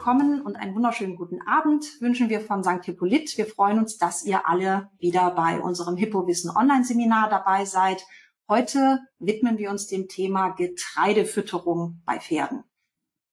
[0.00, 2.86] willkommen und einen wunderschönen guten Abend wünschen wir von St.
[2.86, 3.36] Hippolyt.
[3.36, 8.02] Wir freuen uns, dass ihr alle wieder bei unserem Hippowissen Online-Seminar dabei seid.
[8.48, 12.64] Heute widmen wir uns dem Thema Getreidefütterung bei Pferden.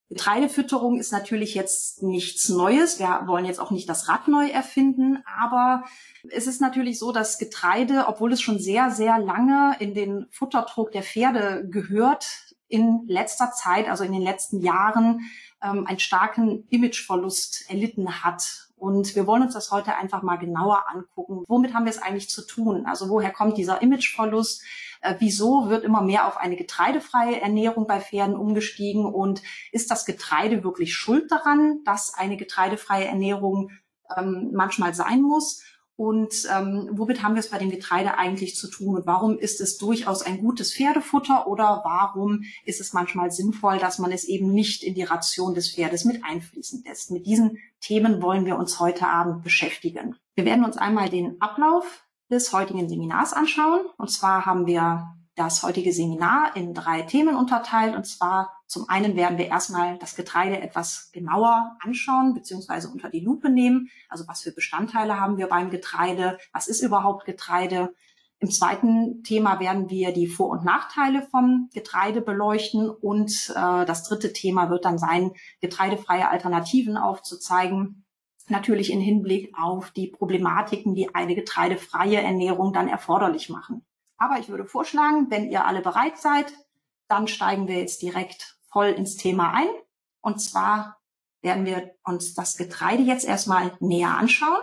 [0.09, 2.99] Getreidefütterung ist natürlich jetzt nichts Neues.
[2.99, 5.85] Wir wollen jetzt auch nicht das Rad neu erfinden, aber
[6.29, 10.91] es ist natürlich so, dass Getreide, obwohl es schon sehr, sehr lange in den Futtertrog
[10.91, 12.27] der Pferde gehört,
[12.67, 15.21] in letzter Zeit, also in den letzten Jahren,
[15.63, 18.69] ähm, einen starken Imageverlust erlitten hat.
[18.75, 21.43] Und wir wollen uns das heute einfach mal genauer angucken.
[21.47, 22.85] Womit haben wir es eigentlich zu tun?
[22.85, 24.63] Also woher kommt dieser Imageverlust?
[25.01, 29.05] Äh, wieso wird immer mehr auf eine getreidefreie Ernährung bei Pferden umgestiegen?
[29.05, 33.71] Und ist das Getreide wirklich schuld daran, dass eine getreidefreie Ernährung
[34.15, 35.63] ähm, manchmal sein muss?
[35.97, 38.95] Und ähm, womit haben wir es bei dem Getreide eigentlich zu tun?
[38.95, 43.97] Und warum ist es durchaus ein gutes Pferdefutter oder warum ist es manchmal sinnvoll, dass
[43.97, 47.09] man es eben nicht in die Ration des Pferdes mit einfließen lässt?
[47.09, 50.15] Mit diesen Themen wollen wir uns heute Abend beschäftigen.
[50.35, 53.81] Wir werden uns einmal den Ablauf des heutigen Seminars anschauen.
[53.97, 57.95] Und zwar haben wir das heutige Seminar in drei Themen unterteilt.
[57.95, 62.87] Und zwar zum einen werden wir erstmal das Getreide etwas genauer anschauen bzw.
[62.87, 63.89] unter die Lupe nehmen.
[64.09, 66.37] Also was für Bestandteile haben wir beim Getreide?
[66.51, 67.93] Was ist überhaupt Getreide?
[68.39, 74.03] Im zweiten Thema werden wir die Vor- und Nachteile vom Getreide beleuchten und äh, das
[74.03, 78.05] dritte Thema wird dann sein, getreidefreie Alternativen aufzuzeigen.
[78.49, 83.83] Natürlich in Hinblick auf die Problematiken, die eine getreidefreie Ernährung dann erforderlich machen.
[84.17, 86.53] Aber ich würde vorschlagen, wenn ihr alle bereit seid,
[87.07, 89.67] dann steigen wir jetzt direkt voll ins Thema ein.
[90.21, 90.97] Und zwar
[91.41, 94.61] werden wir uns das Getreide jetzt erstmal näher anschauen.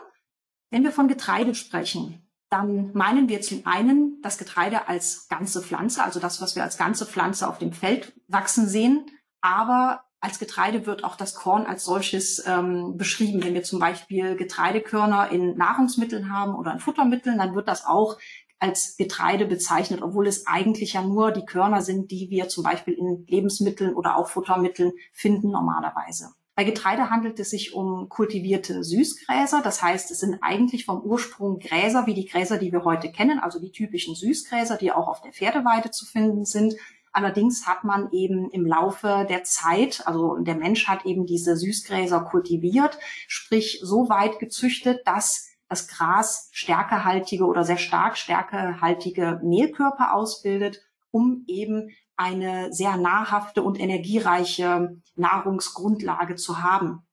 [0.70, 6.04] Wenn wir von Getreide sprechen, dann meinen wir zum einen das Getreide als ganze Pflanze,
[6.04, 9.06] also das, was wir als ganze Pflanze auf dem Feld wachsen sehen.
[9.40, 13.42] Aber als Getreide wird auch das Korn als solches ähm, beschrieben.
[13.42, 18.18] Wenn wir zum Beispiel Getreidekörner in Nahrungsmitteln haben oder in Futtermitteln, dann wird das auch
[18.58, 22.94] als Getreide bezeichnet, obwohl es eigentlich ja nur die Körner sind, die wir zum Beispiel
[22.94, 26.30] in Lebensmitteln oder auch Futtermitteln finden normalerweise.
[26.56, 29.60] Bei Getreide handelt es sich um kultivierte Süßgräser.
[29.62, 33.40] Das heißt, es sind eigentlich vom Ursprung Gräser wie die Gräser, die wir heute kennen,
[33.40, 36.74] also die typischen Süßgräser, die auch auf der Pferdeweide zu finden sind.
[37.12, 42.20] Allerdings hat man eben im Laufe der Zeit, also der Mensch hat eben diese Süßgräser
[42.20, 50.80] kultiviert, sprich so weit gezüchtet, dass das Gras stärkehaltige oder sehr stark stärkehaltige Mehlkörper ausbildet,
[51.10, 57.04] um eben eine sehr nahrhafte und energiereiche Nahrungsgrundlage zu haben.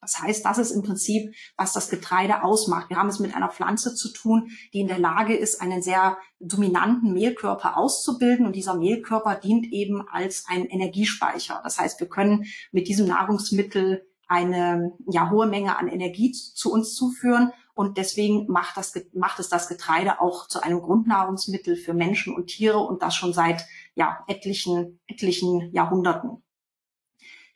[0.00, 2.88] Das heißt, das ist im Prinzip, was das Getreide ausmacht.
[2.88, 6.16] Wir haben es mit einer Pflanze zu tun, die in der Lage ist, einen sehr
[6.38, 8.46] dominanten Mehlkörper auszubilden.
[8.46, 11.60] Und dieser Mehlkörper dient eben als ein Energiespeicher.
[11.64, 16.94] Das heißt, wir können mit diesem Nahrungsmittel eine ja, hohe Menge an Energie zu uns
[16.94, 22.34] zuführen und deswegen macht, das, macht es das Getreide auch zu einem Grundnahrungsmittel für Menschen
[22.34, 26.42] und Tiere und das schon seit ja, etlichen, etlichen Jahrhunderten.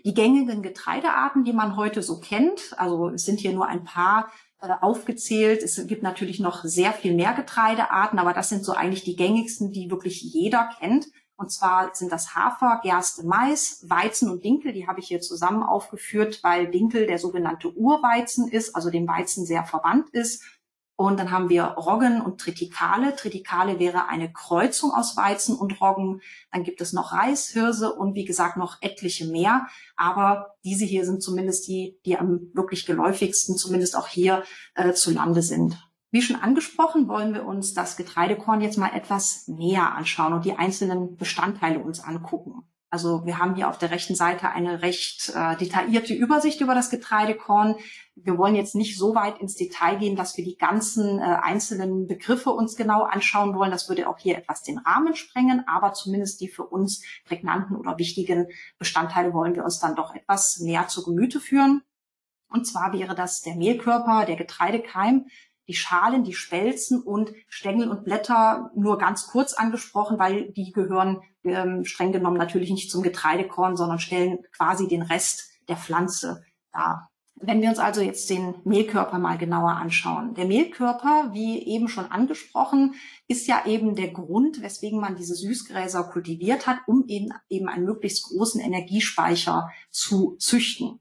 [0.04, 4.30] Die gängigen Getreidearten, die man heute so kennt, also es sind hier nur ein paar
[4.60, 5.60] äh, aufgezählt.
[5.60, 9.72] Es gibt natürlich noch sehr viel mehr Getreidearten, aber das sind so eigentlich die gängigsten,
[9.72, 11.06] die wirklich jeder kennt.
[11.42, 14.72] Und zwar sind das Hafer, Gerste, Mais, Weizen und Dinkel.
[14.72, 19.44] Die habe ich hier zusammen aufgeführt, weil Dinkel der sogenannte Urweizen ist, also dem Weizen
[19.44, 20.44] sehr verwandt ist.
[20.94, 23.16] Und dann haben wir Roggen und Tritikale.
[23.16, 26.20] Tritikale wäre eine Kreuzung aus Weizen und Roggen.
[26.52, 29.66] Dann gibt es noch Reis, Hirse und wie gesagt noch etliche mehr.
[29.96, 34.44] Aber diese hier sind zumindest die, die am wirklich geläufigsten, zumindest auch hier
[34.76, 35.76] äh, zu Lande sind.
[36.12, 40.52] Wie schon angesprochen, wollen wir uns das Getreidekorn jetzt mal etwas näher anschauen und die
[40.52, 42.68] einzelnen Bestandteile uns angucken.
[42.90, 46.90] Also wir haben hier auf der rechten Seite eine recht äh, detaillierte Übersicht über das
[46.90, 47.76] Getreidekorn.
[48.14, 52.06] Wir wollen jetzt nicht so weit ins Detail gehen, dass wir die ganzen äh, einzelnen
[52.06, 53.70] Begriffe uns genau anschauen wollen.
[53.70, 57.96] Das würde auch hier etwas den Rahmen sprengen, aber zumindest die für uns prägnanten oder
[57.96, 58.48] wichtigen
[58.78, 61.80] Bestandteile wollen wir uns dann doch etwas näher zu Gemüte führen.
[62.50, 65.24] Und zwar wäre das der Mehlkörper, der Getreidekeim,
[65.68, 71.20] die Schalen, die Spelzen und Stängel und Blätter nur ganz kurz angesprochen, weil die gehören
[71.44, 77.08] ähm, streng genommen natürlich nicht zum Getreidekorn, sondern stellen quasi den Rest der Pflanze dar.
[77.34, 80.34] Wenn wir uns also jetzt den Mehlkörper mal genauer anschauen.
[80.34, 82.94] Der Mehlkörper, wie eben schon angesprochen,
[83.26, 87.84] ist ja eben der Grund, weswegen man diese Süßgräser kultiviert hat, um eben, eben einen
[87.84, 91.00] möglichst großen Energiespeicher zu züchten.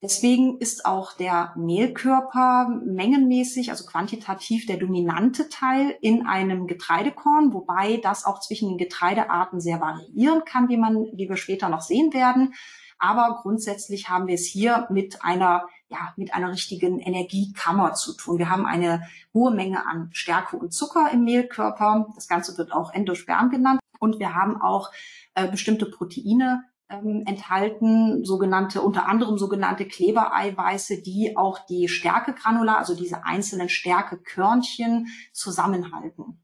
[0.00, 7.96] Deswegen ist auch der Mehlkörper mengenmäßig, also quantitativ der dominante Teil in einem Getreidekorn, wobei
[7.96, 12.14] das auch zwischen den Getreidearten sehr variieren kann, wie man, wie wir später noch sehen
[12.14, 12.54] werden.
[13.00, 18.38] Aber grundsätzlich haben wir es hier mit einer ja, mit einer richtigen Energiekammer zu tun.
[18.38, 22.08] Wir haben eine hohe Menge an Stärke und Zucker im Mehlkörper.
[22.14, 23.80] Das Ganze wird auch Endosperm genannt.
[23.98, 24.92] Und wir haben auch
[25.34, 32.94] äh, bestimmte Proteine ähm, enthalten, sogenannte, unter anderem sogenannte Klebereiweiße, die auch die Stärkegranular, also
[32.94, 36.42] diese einzelnen Stärkekörnchen zusammenhalten.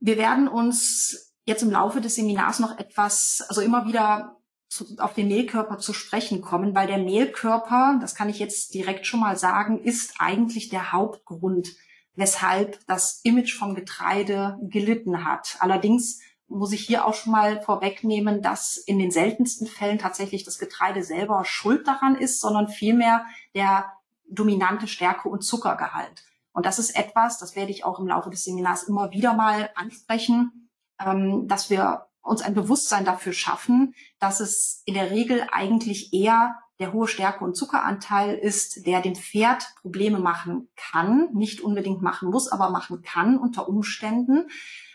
[0.00, 4.36] Wir werden uns jetzt im Laufe des Seminars noch etwas, also immer wieder
[4.68, 9.06] zu, auf den Mehlkörper zu sprechen kommen, weil der Mehlkörper, das kann ich jetzt direkt
[9.06, 11.68] schon mal sagen, ist eigentlich der Hauptgrund,
[12.14, 15.56] weshalb das Image vom Getreide gelitten hat.
[15.60, 16.20] Allerdings
[16.52, 21.02] muss ich hier auch schon mal vorwegnehmen, dass in den seltensten Fällen tatsächlich das Getreide
[21.02, 23.92] selber schuld daran ist, sondern vielmehr der
[24.28, 26.24] dominante Stärke- und Zuckergehalt.
[26.52, 29.70] Und das ist etwas, das werde ich auch im Laufe des Seminars immer wieder mal
[29.74, 30.68] ansprechen,
[30.98, 36.56] ähm, dass wir uns ein Bewusstsein dafür schaffen, dass es in der Regel eigentlich eher
[36.78, 42.30] der hohe Stärke- und Zuckeranteil ist, der dem Pferd Probleme machen kann, nicht unbedingt machen
[42.30, 44.48] muss, aber machen kann unter Umständen.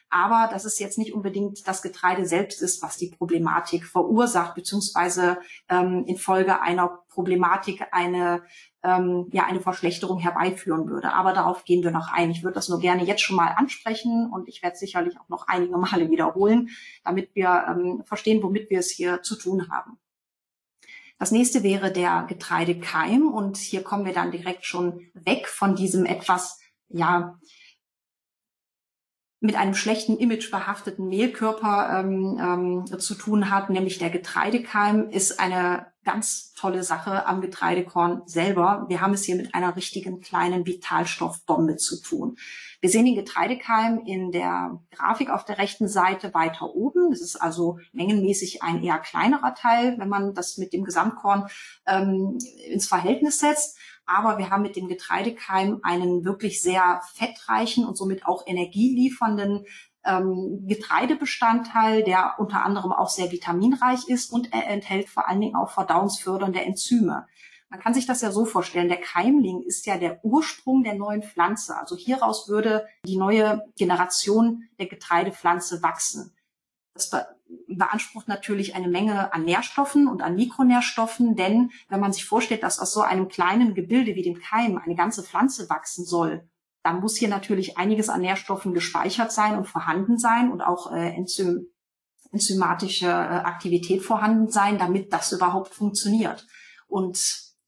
[0.10, 5.40] Aber dass es jetzt nicht unbedingt das Getreide selbst ist, was die Problematik verursacht, beziehungsweise
[5.70, 8.44] ähm, infolge einer Problematik eine,
[8.84, 11.14] ähm, ja, eine Verschlechterung herbeiführen würde.
[11.14, 12.32] Aber darauf gehen wir noch ein.
[12.32, 15.48] Ich würde das nur gerne jetzt schon mal ansprechen und ich werde sicherlich auch noch
[15.48, 16.70] einige Male wiederholen,
[17.04, 19.98] damit wir ähm, verstehen, womit wir es hier zu tun haben.
[21.20, 26.06] Das nächste wäre der Getreidekeim und hier kommen wir dann direkt schon weg von diesem
[26.06, 27.40] etwas, ja,
[29.40, 35.40] mit einem schlechten Image behafteten Mehlkörper ähm, ähm, zu tun hat, nämlich der Getreidekeim, ist
[35.40, 38.86] eine ganz tolle Sache am Getreidekorn selber.
[38.88, 42.38] Wir haben es hier mit einer richtigen kleinen Vitalstoffbombe zu tun.
[42.80, 47.12] Wir sehen den Getreidekeim in der Grafik auf der rechten Seite weiter oben.
[47.12, 51.48] Das ist also mengenmäßig ein eher kleinerer Teil, wenn man das mit dem Gesamtkorn
[51.86, 52.38] ähm,
[52.70, 53.78] ins Verhältnis setzt.
[54.08, 59.66] Aber wir haben mit dem Getreidekeim einen wirklich sehr fettreichen und somit auch energieliefernden
[60.06, 65.56] ähm, Getreidebestandteil, der unter anderem auch sehr vitaminreich ist und er enthält vor allen Dingen
[65.56, 67.28] auch verdauungsfördernde Enzyme.
[67.70, 71.22] Man kann sich das ja so vorstellen, der Keimling ist ja der Ursprung der neuen
[71.22, 71.78] Pflanze.
[71.78, 76.34] Also hieraus würde die neue Generation der Getreidepflanze wachsen.
[76.94, 77.12] Das
[77.68, 82.80] beansprucht natürlich eine Menge an Nährstoffen und an Mikronährstoffen, denn wenn man sich vorstellt, dass
[82.80, 86.48] aus so einem kleinen Gebilde wie dem Keim eine ganze Pflanze wachsen soll,
[86.84, 91.16] dann muss hier natürlich einiges an Nährstoffen gespeichert sein und vorhanden sein und auch äh,
[91.16, 91.68] Enzym,
[92.32, 96.48] enzymatische äh, Aktivität vorhanden sein, damit das überhaupt funktioniert.
[96.88, 97.20] Und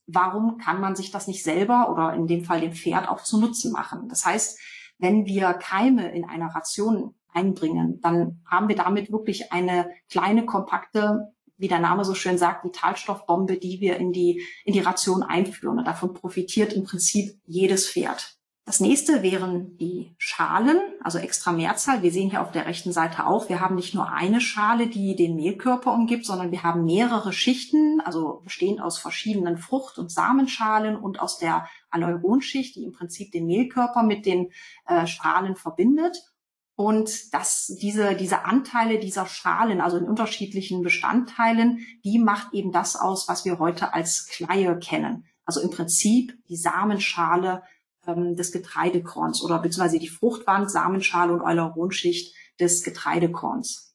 [0.08, 3.40] warum kann man sich das nicht selber oder in dem Fall dem Pferd auch zu
[3.40, 4.08] Nutzen machen?
[4.10, 4.58] Das heißt,
[4.98, 11.34] wenn wir Keime in einer Ration einbringen, dann haben wir damit wirklich eine kleine, kompakte,
[11.58, 15.78] wie der Name so schön sagt, Vitalstoffbombe, die wir in die, in die Ration einführen.
[15.78, 18.40] Und davon profitiert im Prinzip jedes Pferd.
[18.70, 22.04] Das nächste wären die Schalen, also extra Mehrzahl.
[22.04, 25.16] Wir sehen hier auf der rechten Seite auch, wir haben nicht nur eine Schale, die
[25.16, 30.98] den Mehlkörper umgibt, sondern wir haben mehrere Schichten, also bestehend aus verschiedenen Frucht- und Samenschalen
[30.98, 34.52] und aus der Aleuronschicht, die im Prinzip den Mehlkörper mit den
[34.86, 36.32] äh, Schalen verbindet.
[36.80, 42.96] Und dass diese, diese Anteile dieser Schalen, also in unterschiedlichen Bestandteilen, die macht eben das
[42.96, 45.26] aus, was wir heute als Kleie kennen.
[45.44, 47.64] Also im Prinzip die Samenschale
[48.08, 53.94] ähm, des Getreidekorns oder beziehungsweise die Fruchtwand, Samenschale und Euleronschicht des Getreidekorns.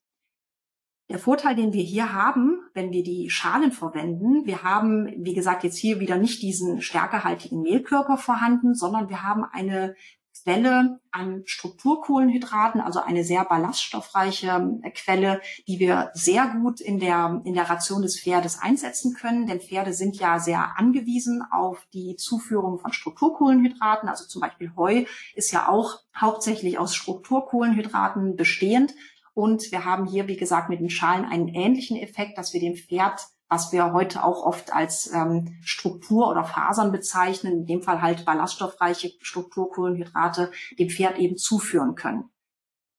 [1.09, 5.65] Der Vorteil, den wir hier haben, wenn wir die Schalen verwenden, wir haben, wie gesagt,
[5.65, 9.95] jetzt hier wieder nicht diesen stärkehaltigen Mehlkörper vorhanden, sondern wir haben eine
[10.45, 17.41] Quelle an Strukturkohlenhydraten, also eine sehr ballaststoffreiche äh, Quelle, die wir sehr gut in der,
[17.45, 19.47] in der Ration des Pferdes einsetzen können.
[19.47, 24.09] Denn Pferde sind ja sehr angewiesen auf die Zuführung von Strukturkohlenhydraten.
[24.09, 28.95] Also zum Beispiel Heu ist ja auch hauptsächlich aus Strukturkohlenhydraten bestehend.
[29.33, 32.77] Und wir haben hier, wie gesagt, mit den Schalen einen ähnlichen Effekt, dass wir dem
[32.77, 38.03] Pferd was wir heute auch oft als ähm, Struktur oder Fasern bezeichnen, in dem Fall
[38.03, 42.31] halt ballaststoffreiche Strukturkohlenhydrate, dem Pferd eben zuführen können.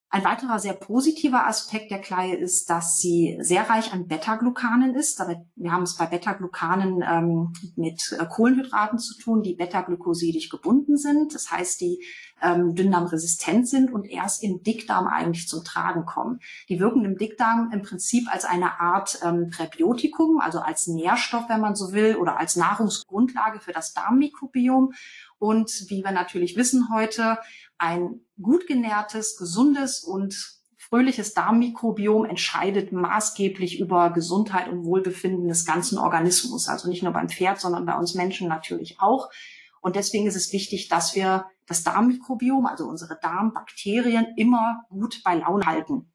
[0.09, 5.19] Ein weiterer sehr positiver Aspekt der Kleie ist, dass sie sehr reich an Beta-Glucanen ist.
[5.55, 11.33] Wir haben es bei Beta-Glucanen ähm, mit äh, Kohlenhydraten zu tun, die beta-glucosidisch gebunden sind.
[11.33, 12.01] Das heißt, die
[12.41, 16.39] ähm, dünndarmresistent sind und erst im Dickdarm eigentlich zum Tragen kommen.
[16.69, 21.62] Die wirken im Dickdarm im Prinzip als eine Art ähm, Präbiotikum, also als Nährstoff, wenn
[21.62, 24.93] man so will, oder als Nahrungsgrundlage für das Darmmikrobiom.
[25.45, 27.37] Und wie wir natürlich wissen heute,
[27.77, 30.33] ein gut genährtes, gesundes und
[30.75, 36.67] fröhliches Darmmikrobiom entscheidet maßgeblich über Gesundheit und Wohlbefinden des ganzen Organismus.
[36.67, 39.29] Also nicht nur beim Pferd, sondern bei uns Menschen natürlich auch.
[39.81, 45.35] Und deswegen ist es wichtig, dass wir das Darmmikrobiom, also unsere Darmbakterien, immer gut bei
[45.35, 46.11] Laune halten.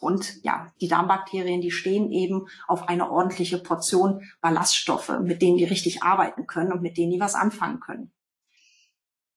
[0.00, 5.64] Und ja, die Darmbakterien, die stehen eben auf eine ordentliche Portion Ballaststoffe, mit denen die
[5.64, 8.10] richtig arbeiten können und mit denen die was anfangen können.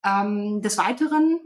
[0.04, 1.40] Ähm, des Weiteren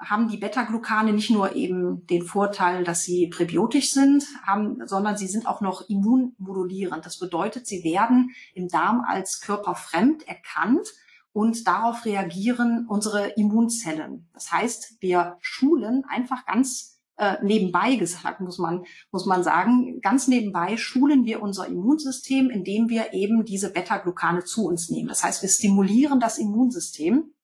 [0.00, 5.26] haben die Beta-Glucane nicht nur eben den Vorteil, dass sie präbiotisch sind, haben, sondern sie
[5.26, 7.04] sind auch noch immunmodulierend.
[7.04, 10.88] Das bedeutet, sie werden im Darm als körperfremd erkannt
[11.32, 14.28] und darauf reagieren unsere Immunzellen.
[14.32, 20.26] Das heißt, wir schulen einfach ganz äh, nebenbei gesagt, muss man, muss man sagen, ganz
[20.26, 25.08] nebenbei schulen wir unser Immunsystem, indem wir eben diese Beta-Glucane zu uns nehmen.
[25.08, 27.34] Das heißt, wir stimulieren das Immunsystem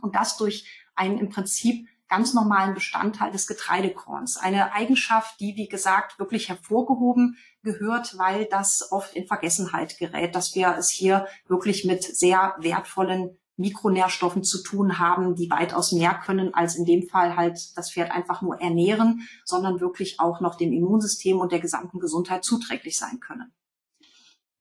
[0.00, 4.36] und das durch einen im Prinzip ganz normalen Bestandteil des Getreidekorns.
[4.36, 10.54] Eine Eigenschaft, die, wie gesagt, wirklich hervorgehoben gehört, weil das oft in Vergessenheit gerät, dass
[10.54, 16.52] wir es hier wirklich mit sehr wertvollen Mikronährstoffen zu tun haben, die weitaus mehr können,
[16.52, 20.72] als in dem Fall halt das Pferd einfach nur ernähren, sondern wirklich auch noch dem
[20.72, 23.52] Immunsystem und der gesamten Gesundheit zuträglich sein können.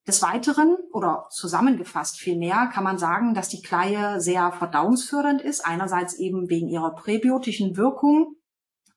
[0.08, 5.66] Des Weiteren oder zusammengefasst vielmehr kann man sagen, dass die Kleie sehr verdauungsfördernd ist.
[5.66, 8.36] Einerseits eben wegen ihrer präbiotischen Wirkung,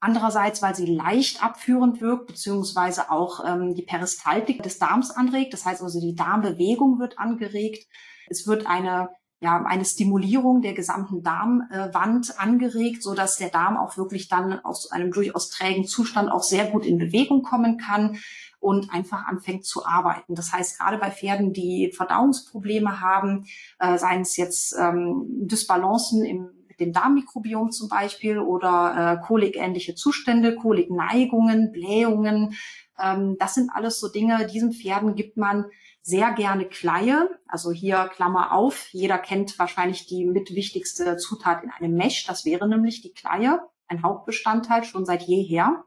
[0.00, 5.54] andererseits weil sie leicht abführend wirkt, beziehungsweise auch ähm, die Peristaltik des Darms anregt.
[5.54, 7.86] Das heißt also, die Darmbewegung wird angeregt.
[8.28, 9.08] Es wird eine
[9.40, 14.90] ja, eine Stimulierung der gesamten Darmwand angeregt, so dass der Darm auch wirklich dann aus
[14.90, 18.18] einem durchaus trägen Zustand auch sehr gut in Bewegung kommen kann
[18.59, 20.35] und einfach anfängt zu arbeiten.
[20.35, 23.47] Das heißt, gerade bei Pferden, die Verdauungsprobleme haben,
[23.78, 30.54] äh, seien es jetzt ähm, Dysbalancen im dem Darmmikrobiom zum Beispiel oder äh, kolikähnliche Zustände,
[30.54, 32.54] Kolikneigungen, Blähungen.
[33.00, 35.66] Ähm, das sind alles so Dinge, diesen Pferden gibt man
[36.08, 37.28] sehr gerne Kleie.
[37.46, 38.88] Also hier Klammer auf.
[38.92, 42.24] Jeder kennt wahrscheinlich die mitwichtigste Zutat in einem Mesh.
[42.26, 45.84] Das wäre nämlich die Kleie, ein Hauptbestandteil schon seit jeher.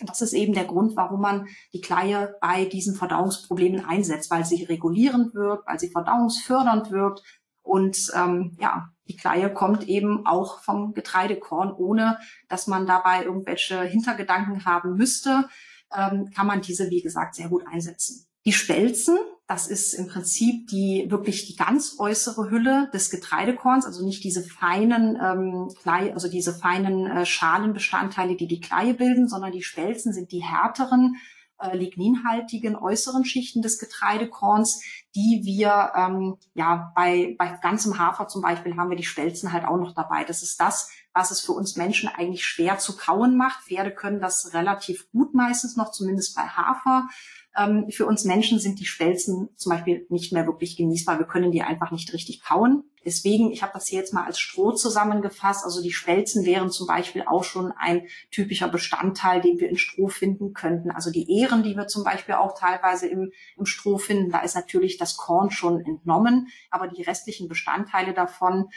[0.00, 4.62] Das ist eben der Grund, warum man die Kleie bei diesen Verdauungsproblemen einsetzt, weil sie
[4.62, 7.22] regulierend wirkt, weil sie verdauungsfördernd wirkt.
[7.62, 13.82] Und ähm, ja, die Kleie kommt eben auch vom Getreidekorn, ohne dass man dabei irgendwelche
[13.82, 15.48] Hintergedanken haben müsste,
[15.92, 18.28] ähm, kann man diese, wie gesagt, sehr gut einsetzen.
[18.44, 19.18] Die Spelzen,
[19.48, 24.42] das ist im Prinzip die wirklich die ganz äußere Hülle des Getreidekorns, also nicht diese
[24.42, 30.12] feinen ähm, Klei, also diese feinen äh, Schalenbestandteile, die die Kleie bilden, sondern die Spelzen
[30.12, 31.16] sind die härteren
[31.60, 34.82] äh, ligninhaltigen äußeren Schichten des Getreidekorns,
[35.14, 39.64] die wir ähm, ja bei bei ganzem Hafer zum Beispiel haben wir die Spelzen halt
[39.64, 40.24] auch noch dabei.
[40.24, 43.62] Das ist das, was es für uns Menschen eigentlich schwer zu kauen macht.
[43.62, 47.08] Pferde können das relativ gut meistens noch, zumindest bei Hafer.
[47.56, 51.18] Ähm, für uns Menschen sind die Spelzen zum Beispiel nicht mehr wirklich genießbar.
[51.18, 52.84] Wir können die einfach nicht richtig kauen.
[53.04, 55.64] Deswegen, ich habe das hier jetzt mal als Stroh zusammengefasst.
[55.64, 60.08] Also die Spelzen wären zum Beispiel auch schon ein typischer Bestandteil, den wir in Stroh
[60.08, 60.90] finden könnten.
[60.90, 64.56] Also die Ähren, die wir zum Beispiel auch teilweise im, im Stroh finden, da ist
[64.56, 68.68] natürlich das Korn schon entnommen, aber die restlichen Bestandteile davon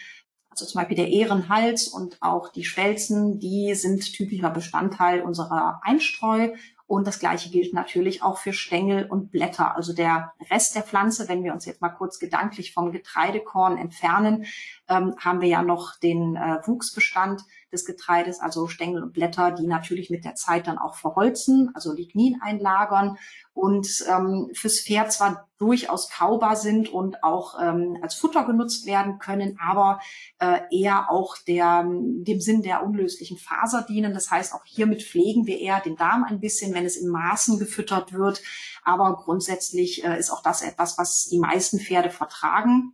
[0.52, 6.50] also zum Beispiel der Ehrenhals und auch die Schwelzen, die sind typischer Bestandteil unserer Einstreu
[6.90, 9.76] und das Gleiche gilt natürlich auch für Stängel und Blätter.
[9.76, 14.46] Also der Rest der Pflanze, wenn wir uns jetzt mal kurz gedanklich vom Getreidekorn entfernen,
[14.90, 19.68] ähm, haben wir ja noch den äh, Wuchsbestand des Getreides, also Stängel und Blätter, die
[19.68, 23.18] natürlich mit der Zeit dann auch verholzen, also Lignin einlagern
[23.54, 29.20] und ähm, fürs Pferd zwar durchaus kaubar sind und auch ähm, als Futter genutzt werden
[29.20, 30.00] können, aber
[30.40, 34.14] äh, eher auch der, dem Sinn der unlöslichen Faser dienen.
[34.14, 37.60] Das heißt, auch hiermit pflegen wir eher den Darm ein bisschen, wenn es in Maßen
[37.60, 38.42] gefüttert wird.
[38.84, 42.94] Aber grundsätzlich äh, ist auch das etwas, was die meisten Pferde vertragen.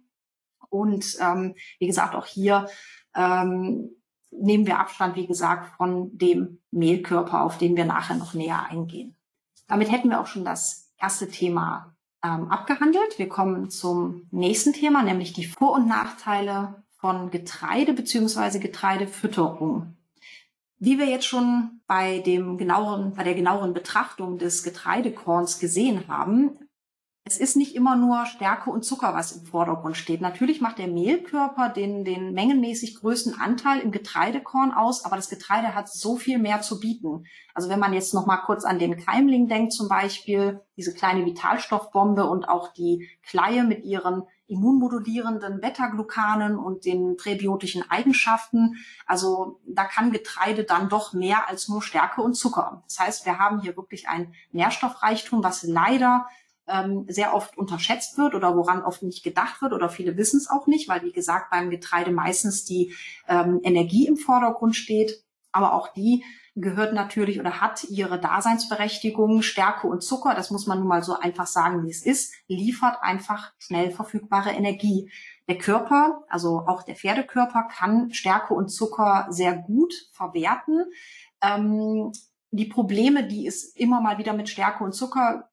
[0.70, 2.68] Und ähm, wie gesagt, auch hier
[3.16, 3.96] ähm,
[4.42, 9.16] nehmen wir Abstand, wie gesagt, von dem Mehlkörper, auf den wir nachher noch näher eingehen.
[9.68, 13.18] Damit hätten wir auch schon das erste Thema ähm, abgehandelt.
[13.18, 18.60] Wir kommen zum nächsten Thema, nämlich die Vor- und Nachteile von Getreide bzw.
[18.60, 19.96] Getreidefütterung.
[20.78, 26.60] Wie wir jetzt schon bei dem genaueren, bei der genaueren Betrachtung des Getreidekorns gesehen haben,
[27.28, 30.22] es ist nicht immer nur Stärke und Zucker, was im Vordergrund steht.
[30.22, 35.74] Natürlich macht der Mehlkörper den, den mengenmäßig größten Anteil im Getreidekorn aus, aber das Getreide
[35.74, 37.26] hat so viel mehr zu bieten.
[37.56, 41.26] Also wenn man jetzt noch mal kurz an den Keimling denkt zum Beispiel, diese kleine
[41.26, 48.76] Vitalstoffbombe und auch die Kleie mit ihren immunmodulierenden Beta-Glucanen und den präbiotischen Eigenschaften.
[49.08, 52.84] Also da kann Getreide dann doch mehr als nur Stärke und Zucker.
[52.88, 56.28] Das heißt, wir haben hier wirklich ein Nährstoffreichtum, was leider
[56.68, 60.50] ähm, sehr oft unterschätzt wird oder woran oft nicht gedacht wird oder viele wissen es
[60.50, 62.94] auch nicht, weil wie gesagt beim Getreide meistens die
[63.28, 66.24] ähm, Energie im Vordergrund steht, aber auch die
[66.56, 69.42] gehört natürlich oder hat ihre Daseinsberechtigung.
[69.42, 72.98] Stärke und Zucker, das muss man nun mal so einfach sagen, wie es ist, liefert
[73.02, 75.12] einfach schnell verfügbare Energie.
[75.50, 80.86] Der Körper, also auch der Pferdekörper, kann Stärke und Zucker sehr gut verwerten.
[81.42, 82.12] Ähm,
[82.52, 85.50] die Probleme, die es immer mal wieder mit Stärke und Zucker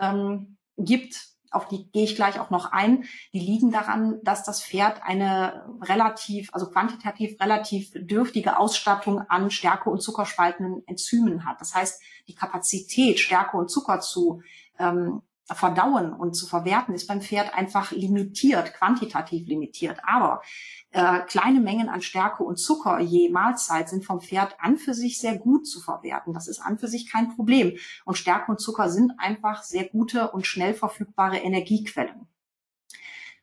[0.00, 4.62] ähm, gibt, auf die gehe ich gleich auch noch ein, die liegen daran, dass das
[4.62, 11.60] Pferd eine relativ, also quantitativ relativ dürftige Ausstattung an Stärke- und zuckerspaltenden Enzymen hat.
[11.60, 14.42] Das heißt, die Kapazität, Stärke und Zucker zu
[14.78, 15.22] ähm,
[15.52, 19.98] verdauen und zu verwerten, ist beim Pferd einfach limitiert, quantitativ limitiert.
[20.04, 20.42] Aber
[20.90, 25.18] äh, kleine Mengen an Stärke und Zucker je Mahlzeit sind vom Pferd an für sich
[25.18, 26.32] sehr gut zu verwerten.
[26.32, 27.76] Das ist an für sich kein Problem.
[28.04, 32.26] Und Stärke und Zucker sind einfach sehr gute und schnell verfügbare Energiequellen.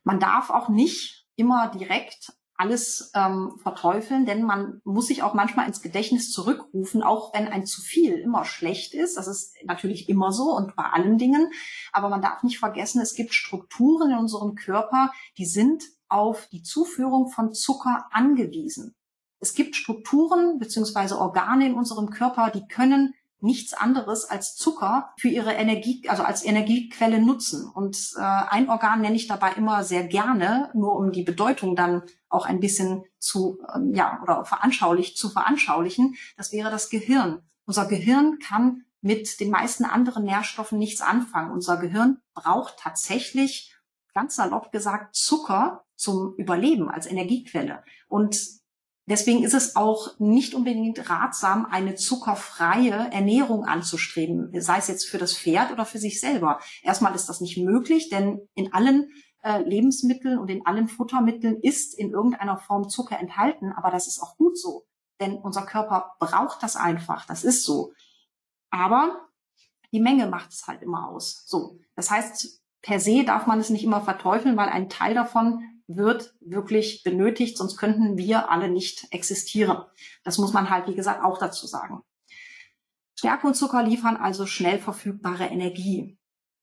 [0.02, 2.32] Man darf auch nicht immer direkt
[2.62, 7.66] alles ähm, verteufeln, denn man muss sich auch manchmal ins Gedächtnis zurückrufen, auch wenn ein
[7.66, 9.16] zu viel immer schlecht ist.
[9.16, 11.50] Das ist natürlich immer so und bei allen Dingen.
[11.92, 16.62] Aber man darf nicht vergessen, es gibt Strukturen in unserem Körper, die sind auf die
[16.62, 18.94] Zuführung von Zucker angewiesen.
[19.40, 25.28] Es gibt Strukturen beziehungsweise Organe in unserem Körper, die können nichts anderes als Zucker für
[25.28, 27.68] ihre Energie, also als Energiequelle nutzen.
[27.68, 32.02] Und äh, ein Organ nenne ich dabei immer sehr gerne, nur um die Bedeutung dann
[32.28, 36.14] auch ein bisschen zu, ähm, ja, oder veranschaulich zu veranschaulichen.
[36.36, 37.42] Das wäre das Gehirn.
[37.66, 41.50] Unser Gehirn kann mit den meisten anderen Nährstoffen nichts anfangen.
[41.50, 43.74] Unser Gehirn braucht tatsächlich,
[44.14, 47.82] ganz salopp gesagt, Zucker zum Überleben als Energiequelle.
[48.08, 48.61] Und
[49.12, 55.18] Deswegen ist es auch nicht unbedingt ratsam, eine zuckerfreie Ernährung anzustreben, sei es jetzt für
[55.18, 56.60] das Pferd oder für sich selber.
[56.82, 59.10] Erstmal ist das nicht möglich, denn in allen
[59.42, 64.18] äh, Lebensmitteln und in allen Futtermitteln ist in irgendeiner Form Zucker enthalten, aber das ist
[64.18, 64.86] auch gut so,
[65.20, 67.92] denn unser Körper braucht das einfach, das ist so.
[68.70, 69.28] Aber
[69.92, 71.42] die Menge macht es halt immer aus.
[71.44, 75.62] So, das heißt, per se darf man es nicht immer verteufeln, weil ein Teil davon
[75.88, 79.78] wird wirklich benötigt, sonst könnten wir alle nicht existieren.
[80.24, 82.02] Das muss man halt, wie gesagt, auch dazu sagen.
[83.18, 86.18] Stärke und Zucker liefern also schnell verfügbare Energie.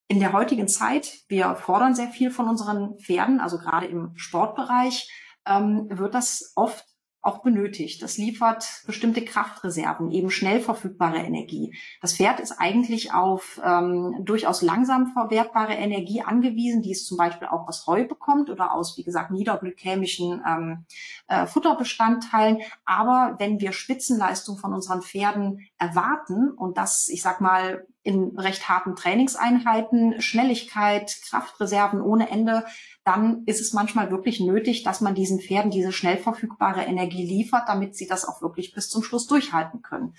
[0.07, 5.09] In der heutigen Zeit, wir fordern sehr viel von unseren Pferden, also gerade im Sportbereich,
[5.45, 6.85] ähm, wird das oft
[7.29, 8.01] auch benötigt.
[8.01, 11.75] Das liefert bestimmte Kraftreserven, eben schnell verfügbare Energie.
[12.01, 17.47] Das Pferd ist eigentlich auf ähm, durchaus langsam verwertbare Energie angewiesen, die es zum Beispiel
[17.47, 20.85] auch aus Heu bekommt oder aus, wie gesagt, niederglykämischen ähm,
[21.27, 22.59] äh, Futterbestandteilen.
[22.85, 28.67] Aber wenn wir Spitzenleistung von unseren Pferden erwarten und das, ich sag mal, in recht
[28.67, 32.65] harten Trainingseinheiten, Schnelligkeit, Kraftreserven ohne Ende,
[33.05, 37.69] dann ist es manchmal wirklich nötig, dass man diesen Pferden diese schnell verfügbare Energie liefert,
[37.69, 40.15] damit sie das auch wirklich bis zum Schluss durchhalten können.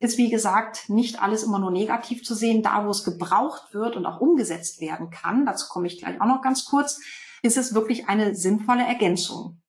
[0.00, 2.64] Ist wie gesagt nicht alles immer nur negativ zu sehen.
[2.64, 6.26] Da, wo es gebraucht wird und auch umgesetzt werden kann, dazu komme ich gleich auch
[6.26, 7.00] noch ganz kurz,
[7.42, 9.60] ist es wirklich eine sinnvolle Ergänzung.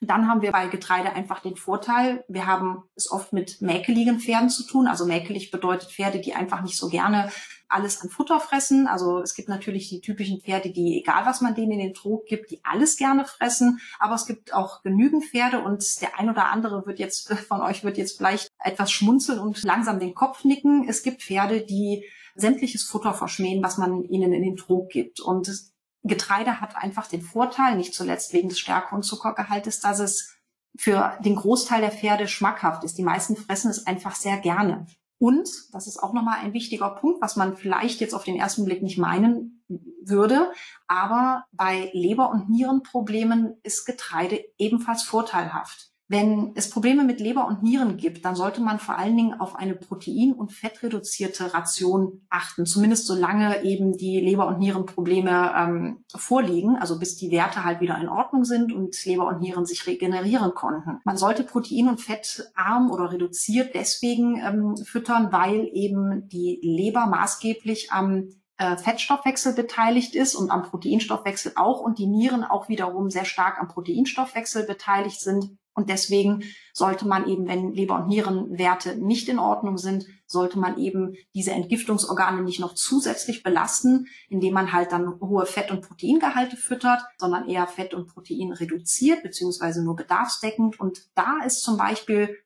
[0.00, 4.48] Dann haben wir bei Getreide einfach den Vorteil, wir haben es oft mit mäkeligen Pferden
[4.48, 4.86] zu tun.
[4.86, 7.30] Also mäkelig bedeutet Pferde, die einfach nicht so gerne
[7.68, 8.86] alles an Futter fressen.
[8.86, 12.26] Also es gibt natürlich die typischen Pferde, die, egal was man denen in den Trog
[12.26, 13.80] gibt, die alles gerne fressen.
[13.98, 17.84] Aber es gibt auch genügend Pferde und der ein oder andere wird jetzt von euch
[17.84, 20.88] wird jetzt vielleicht etwas schmunzeln und langsam den Kopf nicken.
[20.88, 25.20] Es gibt Pferde, die sämtliches Futter verschmähen, was man ihnen in den Trog gibt.
[25.20, 25.50] Und
[26.04, 30.34] Getreide hat einfach den Vorteil, nicht zuletzt wegen des Stärke- und Zuckergehaltes, dass es
[30.76, 32.98] für den Großteil der Pferde schmackhaft ist.
[32.98, 34.86] Die meisten fressen es einfach sehr gerne.
[35.18, 38.64] Und, das ist auch nochmal ein wichtiger Punkt, was man vielleicht jetzt auf den ersten
[38.64, 39.64] Blick nicht meinen
[40.04, 40.52] würde,
[40.86, 45.87] aber bei Leber- und Nierenproblemen ist Getreide ebenfalls vorteilhaft.
[46.10, 49.54] Wenn es Probleme mit Leber und Nieren gibt, dann sollte man vor allen Dingen auf
[49.54, 56.76] eine protein- und fettreduzierte Ration achten, zumindest solange eben die Leber- und Nierenprobleme ähm, vorliegen,
[56.76, 60.54] also bis die Werte halt wieder in Ordnung sind und Leber und Nieren sich regenerieren
[60.54, 60.98] konnten.
[61.04, 67.92] Man sollte protein- und fettarm oder reduziert deswegen ähm, füttern, weil eben die Leber maßgeblich
[67.92, 73.26] am äh, Fettstoffwechsel beteiligt ist und am Proteinstoffwechsel auch und die Nieren auch wiederum sehr
[73.26, 79.28] stark am Proteinstoffwechsel beteiligt sind Und deswegen sollte man eben, wenn Leber- und Nierenwerte nicht
[79.28, 84.90] in Ordnung sind, sollte man eben diese Entgiftungsorgane nicht noch zusätzlich belasten, indem man halt
[84.90, 90.80] dann hohe Fett- und Proteingehalte füttert, sondern eher Fett und Protein reduziert, beziehungsweise nur bedarfsdeckend.
[90.80, 92.36] Und da ist zum Beispiel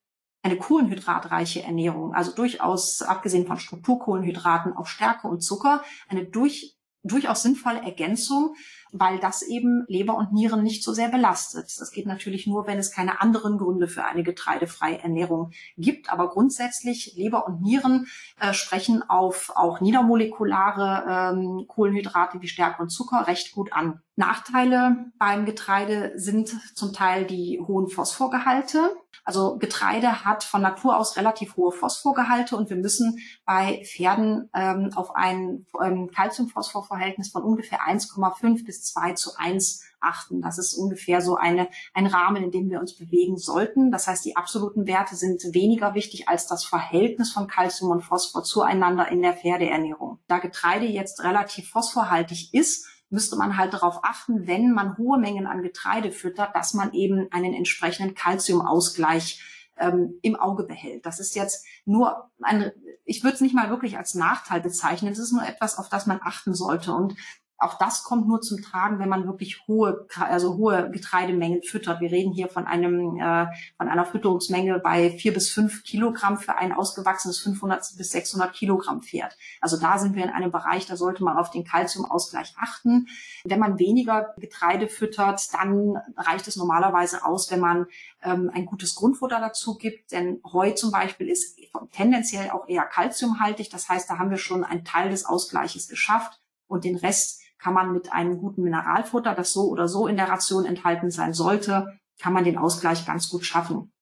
[0.42, 7.42] eine kohlenhydratreiche Ernährung, also durchaus abgesehen von Strukturkohlenhydraten auch Stärke und Zucker, eine durch, durchaus
[7.42, 8.56] sinnvolle Ergänzung
[8.92, 11.74] weil das eben Leber und Nieren nicht so sehr belastet.
[11.78, 16.12] Das geht natürlich nur, wenn es keine anderen Gründe für eine getreidefreie Ernährung gibt.
[16.12, 18.06] Aber grundsätzlich Leber und Nieren
[18.38, 24.00] äh, sprechen auf auch niedermolekulare ähm, Kohlenhydrate wie Stärke und Zucker recht gut an.
[24.14, 28.94] Nachteile beim Getreide sind zum Teil die hohen Phosphorgehalte.
[29.24, 34.90] Also Getreide hat von Natur aus relativ hohe Phosphorgehalte und wir müssen bei Pferden ähm,
[34.94, 40.42] auf ein ähm, Calcium-Phosphor-Verhältnis von ungefähr 1,5 bis 2 zu 1 achten.
[40.42, 43.90] Das ist ungefähr so eine, ein Rahmen, in dem wir uns bewegen sollten.
[43.90, 48.42] Das heißt, die absoluten Werte sind weniger wichtig als das Verhältnis von Calcium und Phosphor
[48.42, 50.18] zueinander in der Pferdeernährung.
[50.26, 55.46] Da Getreide jetzt relativ phosphorhaltig ist, müsste man halt darauf achten, wenn man hohe Mengen
[55.46, 59.42] an Getreide füttert, dass man eben einen entsprechenden Kalziumausgleich
[59.76, 61.04] ähm, im Auge behält.
[61.04, 62.72] Das ist jetzt nur ein,
[63.04, 65.12] ich würde es nicht mal wirklich als Nachteil bezeichnen.
[65.12, 66.94] Es ist nur etwas, auf das man achten sollte.
[66.94, 67.14] Und
[67.62, 72.00] auch das kommt nur zum Tragen, wenn man wirklich hohe, also hohe Getreidemengen füttert.
[72.00, 73.46] Wir reden hier von einem, äh,
[73.76, 79.02] von einer Fütterungsmenge bei vier bis fünf Kilogramm für ein ausgewachsenes 500 bis 600 Kilogramm
[79.02, 79.36] Pferd.
[79.60, 83.06] Also da sind wir in einem Bereich, da sollte man auf den Kalziumausgleich achten.
[83.44, 87.86] Wenn man weniger Getreide füttert, dann reicht es normalerweise aus, wenn man
[88.22, 90.10] ähm, ein gutes Grundfutter dazu gibt.
[90.10, 91.58] Denn Heu zum Beispiel ist
[91.92, 93.70] tendenziell auch eher kalziumhaltig.
[93.70, 97.74] Das heißt, da haben wir schon einen Teil des Ausgleiches geschafft und den Rest kann
[97.74, 101.96] man mit einem guten Mineralfutter, das so oder so in der Ration enthalten sein sollte,
[102.20, 103.92] kann man den Ausgleich ganz gut schaffen.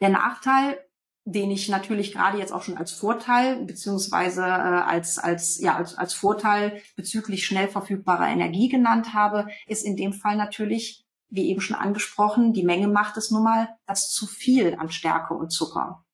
[0.00, 0.78] Der Nachteil,
[1.26, 5.96] den ich natürlich gerade jetzt auch schon als Vorteil beziehungsweise äh, als als ja als,
[5.96, 11.60] als Vorteil bezüglich schnell verfügbarer Energie genannt habe, ist in dem Fall natürlich, wie eben
[11.60, 16.04] schon angesprochen, die Menge macht es nun mal das zu viel an Stärke und Zucker.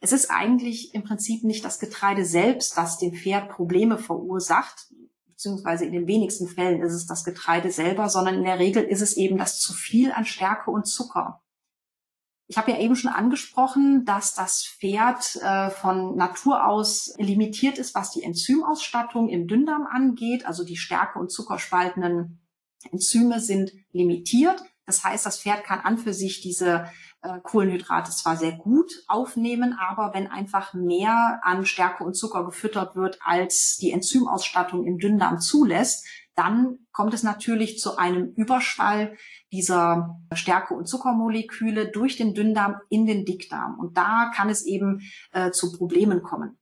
[0.00, 4.88] Es ist eigentlich im Prinzip nicht das Getreide selbst, das dem Pferd Probleme verursacht,
[5.38, 9.02] beziehungsweise in den wenigsten Fällen ist es das Getreide selber, sondern in der Regel ist
[9.02, 11.40] es eben das zu viel an Stärke und Zucker.
[12.48, 17.94] Ich habe ja eben schon angesprochen, dass das Pferd äh, von Natur aus limitiert ist,
[17.94, 20.44] was die Enzymausstattung im Dünndarm angeht.
[20.44, 22.40] Also die Stärke- und Zuckerspaltenden
[22.90, 24.60] Enzyme sind limitiert.
[24.86, 26.90] Das heißt, das Pferd kann an für sich diese
[27.22, 32.94] äh, Kohlenhydrate zwar sehr gut aufnehmen, aber wenn einfach mehr an Stärke und Zucker gefüttert
[32.94, 39.16] wird, als die Enzymausstattung im Dünndarm zulässt, dann kommt es natürlich zu einem Überschwall
[39.50, 43.80] dieser Stärke- und Zuckermoleküle durch den Dünndarm in den Dickdarm.
[43.80, 45.00] Und da kann es eben
[45.32, 46.56] äh, zu Problemen kommen.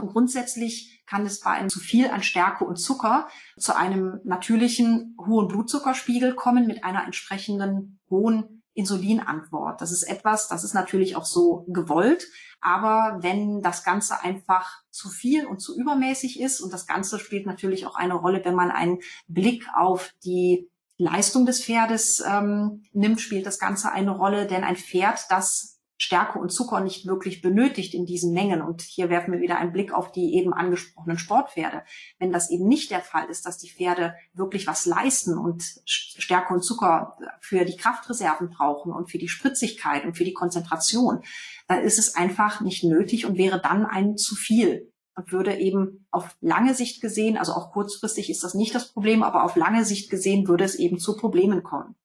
[0.00, 5.16] Und grundsätzlich kann es bei einem zu viel an Stärke und Zucker zu einem natürlichen
[5.20, 9.80] hohen Blutzuckerspiegel kommen mit einer entsprechenden hohen Insulinantwort.
[9.80, 12.28] Das ist etwas, das ist natürlich auch so gewollt.
[12.60, 17.44] Aber wenn das Ganze einfach zu viel und zu übermäßig ist, und das Ganze spielt
[17.44, 23.20] natürlich auch eine Rolle, wenn man einen Blick auf die Leistung des Pferdes ähm, nimmt,
[23.20, 27.92] spielt das Ganze eine Rolle, denn ein Pferd, das Stärke und Zucker nicht wirklich benötigt
[27.92, 28.62] in diesen Mengen.
[28.62, 31.82] Und hier werfen wir wieder einen Blick auf die eben angesprochenen Sportpferde.
[32.18, 36.54] Wenn das eben nicht der Fall ist, dass die Pferde wirklich was leisten und Stärke
[36.54, 41.22] und Zucker für die Kraftreserven brauchen und für die Spritzigkeit und für die Konzentration,
[41.66, 46.06] dann ist es einfach nicht nötig und wäre dann ein zu viel und würde eben
[46.12, 49.84] auf lange Sicht gesehen, also auch kurzfristig ist das nicht das Problem, aber auf lange
[49.84, 51.96] Sicht gesehen würde es eben zu Problemen kommen.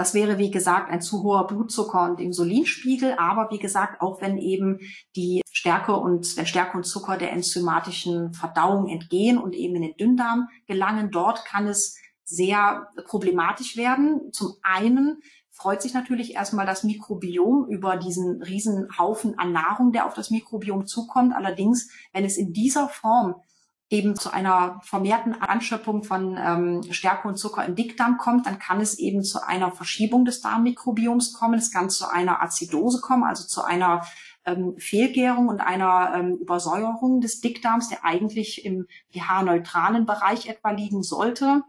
[0.00, 3.16] Das wäre, wie gesagt, ein zu hoher Blutzucker- und Insulinspiegel.
[3.18, 4.78] Aber wie gesagt, auch wenn eben
[5.14, 9.96] die Stärke und der Stärke und Zucker der enzymatischen Verdauung entgehen und eben in den
[9.98, 14.32] Dünndarm gelangen, dort kann es sehr problematisch werden.
[14.32, 20.06] Zum einen freut sich natürlich erstmal das Mikrobiom über diesen riesen Haufen an Nahrung, der
[20.06, 21.34] auf das Mikrobiom zukommt.
[21.34, 23.34] Allerdings, wenn es in dieser Form
[23.90, 28.80] eben zu einer vermehrten Anschöpfung von ähm, Stärke und Zucker im Dickdarm kommt, dann kann
[28.80, 31.58] es eben zu einer Verschiebung des Darmmikrobioms kommen.
[31.58, 34.06] Es kann zu einer Azidose kommen, also zu einer
[34.46, 41.02] ähm, Fehlgärung und einer ähm, Übersäuerung des Dickdarms, der eigentlich im pH-neutralen Bereich etwa liegen
[41.02, 41.62] sollte.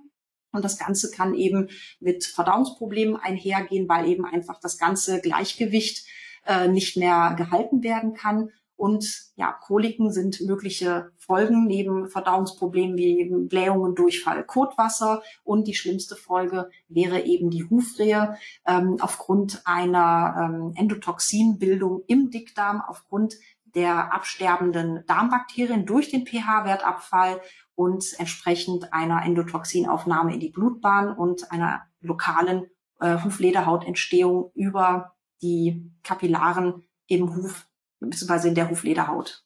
[0.52, 6.06] Und das Ganze kann eben mit Verdauungsproblemen einhergehen, weil eben einfach das ganze Gleichgewicht
[6.46, 8.50] äh, nicht mehr gehalten werden kann.
[8.82, 15.22] Und ja, Koliken sind mögliche Folgen neben Verdauungsproblemen wie Blähungen, Durchfall, Kotwasser.
[15.44, 22.82] Und die schlimmste Folge wäre eben die Hufrehe ähm, aufgrund einer ähm, Endotoxinbildung im Dickdarm,
[22.82, 23.36] aufgrund
[23.76, 27.40] der absterbenden Darmbakterien durch den pH-Wertabfall
[27.76, 32.66] und entsprechend einer Endotoxinaufnahme in die Blutbahn und einer lokalen
[33.00, 35.14] äh, Huflederhautentstehung über
[35.44, 37.68] die Kapillaren im Huf
[38.10, 38.50] bzw.
[38.50, 39.44] in der Huflederhaut.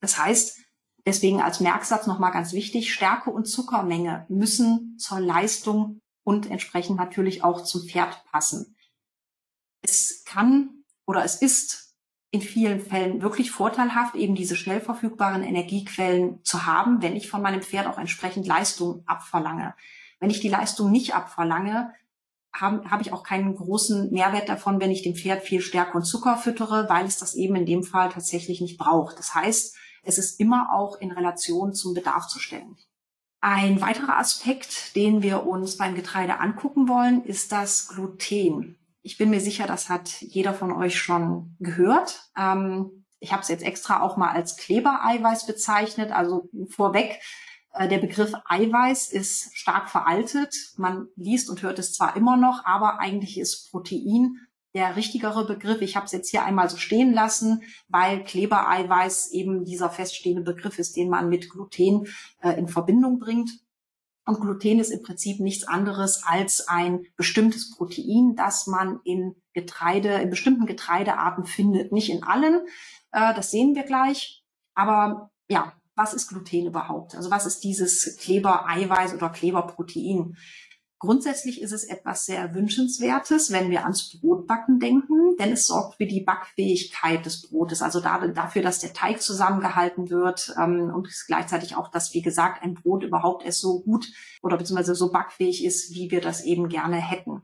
[0.00, 0.58] Das heißt,
[1.06, 7.42] deswegen als Merksatz nochmal ganz wichtig, Stärke und Zuckermenge müssen zur Leistung und entsprechend natürlich
[7.42, 8.76] auch zum Pferd passen.
[9.82, 11.96] Es kann oder es ist
[12.30, 17.40] in vielen Fällen wirklich vorteilhaft, eben diese schnell verfügbaren Energiequellen zu haben, wenn ich von
[17.40, 19.74] meinem Pferd auch entsprechend Leistung abverlange.
[20.20, 21.94] Wenn ich die Leistung nicht abverlange,
[22.52, 26.04] habe hab ich auch keinen großen Mehrwert davon, wenn ich dem Pferd viel Stärke und
[26.04, 29.18] Zucker füttere, weil es das eben in dem Fall tatsächlich nicht braucht.
[29.18, 32.76] Das heißt, es ist immer auch in Relation zum Bedarf zu stellen.
[33.40, 38.76] Ein weiterer Aspekt, den wir uns beim Getreide angucken wollen, ist das Gluten.
[39.02, 42.30] Ich bin mir sicher, das hat jeder von euch schon gehört.
[42.36, 46.10] Ähm, ich habe es jetzt extra auch mal als Klebereiweiß bezeichnet.
[46.10, 47.20] Also vorweg,
[47.86, 50.54] der Begriff Eiweiß ist stark veraltet.
[50.76, 54.38] Man liest und hört es zwar immer noch, aber eigentlich ist Protein
[54.74, 55.80] der richtigere Begriff.
[55.80, 60.78] Ich habe es jetzt hier einmal so stehen lassen, weil Klebereiweiß eben dieser feststehende Begriff
[60.78, 62.06] ist, den man mit Gluten
[62.42, 63.50] äh, in Verbindung bringt.
[64.26, 70.14] Und Gluten ist im Prinzip nichts anderes als ein bestimmtes Protein, das man in Getreide,
[70.14, 71.92] in bestimmten Getreidearten findet.
[71.92, 72.66] Nicht in allen,
[73.12, 74.44] äh, das sehen wir gleich.
[74.74, 77.16] Aber ja, was ist Gluten überhaupt?
[77.16, 80.36] Also was ist dieses Klebereiweiß oder Kleberprotein?
[81.00, 86.06] Grundsätzlich ist es etwas sehr Wünschenswertes, wenn wir ans Brotbacken denken, denn es sorgt für
[86.06, 91.88] die Backfähigkeit des Brotes, also dafür, dass der Teig zusammengehalten wird ähm, und gleichzeitig auch,
[91.88, 94.08] dass, wie gesagt, ein Brot überhaupt erst so gut
[94.42, 97.42] oder beziehungsweise so backfähig ist, wie wir das eben gerne hätten.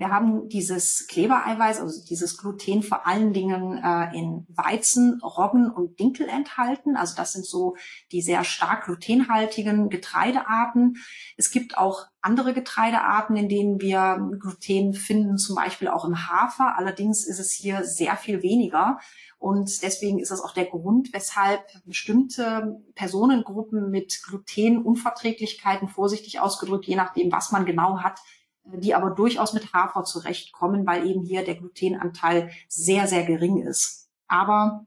[0.00, 6.00] Wir haben dieses Klebereiweiß, also dieses Gluten vor allen Dingen äh, in Weizen, Roggen und
[6.00, 6.96] Dinkel enthalten.
[6.96, 7.76] Also das sind so
[8.10, 10.96] die sehr stark glutenhaltigen Getreidearten.
[11.36, 16.78] Es gibt auch andere Getreidearten, in denen wir Gluten finden, zum Beispiel auch im Hafer.
[16.78, 19.00] Allerdings ist es hier sehr viel weniger.
[19.38, 26.96] Und deswegen ist das auch der Grund, weshalb bestimmte Personengruppen mit Glutenunverträglichkeiten, vorsichtig ausgedrückt, je
[26.96, 28.18] nachdem, was man genau hat,
[28.64, 34.08] die aber durchaus mit Hafer zurechtkommen, weil eben hier der Glutenanteil sehr, sehr gering ist.
[34.28, 34.86] Aber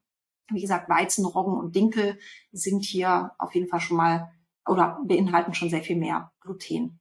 [0.49, 2.19] wie gesagt, Weizen, Roggen und Dinkel
[2.51, 4.31] sind hier auf jeden Fall schon mal
[4.65, 6.99] oder beinhalten schon sehr viel mehr Gluten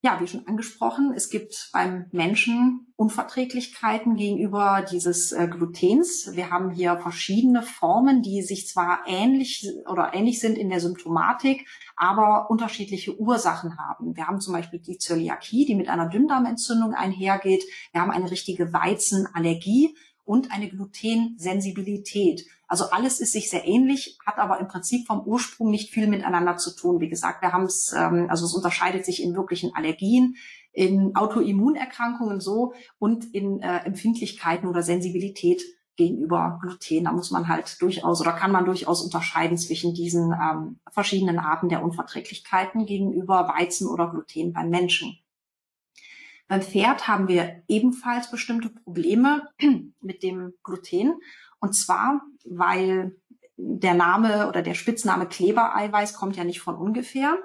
[0.00, 6.30] ja, wie schon angesprochen, es gibt beim Menschen Unverträglichkeiten gegenüber dieses äh, Glutens.
[6.34, 11.66] Wir haben hier verschiedene Formen, die sich zwar ähnlich oder ähnlich sind in der Symptomatik,
[11.96, 14.14] aber unterschiedliche Ursachen haben.
[14.14, 17.64] Wir haben zum Beispiel die Zöliakie, die mit einer Dünndarmentzündung einhergeht.
[17.90, 22.44] Wir haben eine richtige Weizenallergie und eine Glutensensibilität.
[22.68, 26.58] Also alles ist sich sehr ähnlich, hat aber im Prinzip vom Ursprung nicht viel miteinander
[26.58, 27.00] zu tun.
[27.00, 30.36] Wie gesagt, wir haben es, ähm, also es unterscheidet sich in wirklichen Allergien,
[30.72, 35.62] in Autoimmunerkrankungen so und in äh, Empfindlichkeiten oder Sensibilität
[35.96, 37.04] gegenüber Gluten.
[37.04, 41.70] Da muss man halt durchaus oder kann man durchaus unterscheiden zwischen diesen ähm, verschiedenen Arten
[41.70, 45.18] der Unverträglichkeiten gegenüber Weizen oder Gluten beim Menschen.
[46.48, 49.48] Beim Pferd haben wir ebenfalls bestimmte Probleme
[50.00, 51.20] mit dem Gluten.
[51.60, 53.16] Und zwar, weil
[53.56, 57.36] der Name oder der Spitzname Klebereiweiß kommt ja nicht von ungefähr.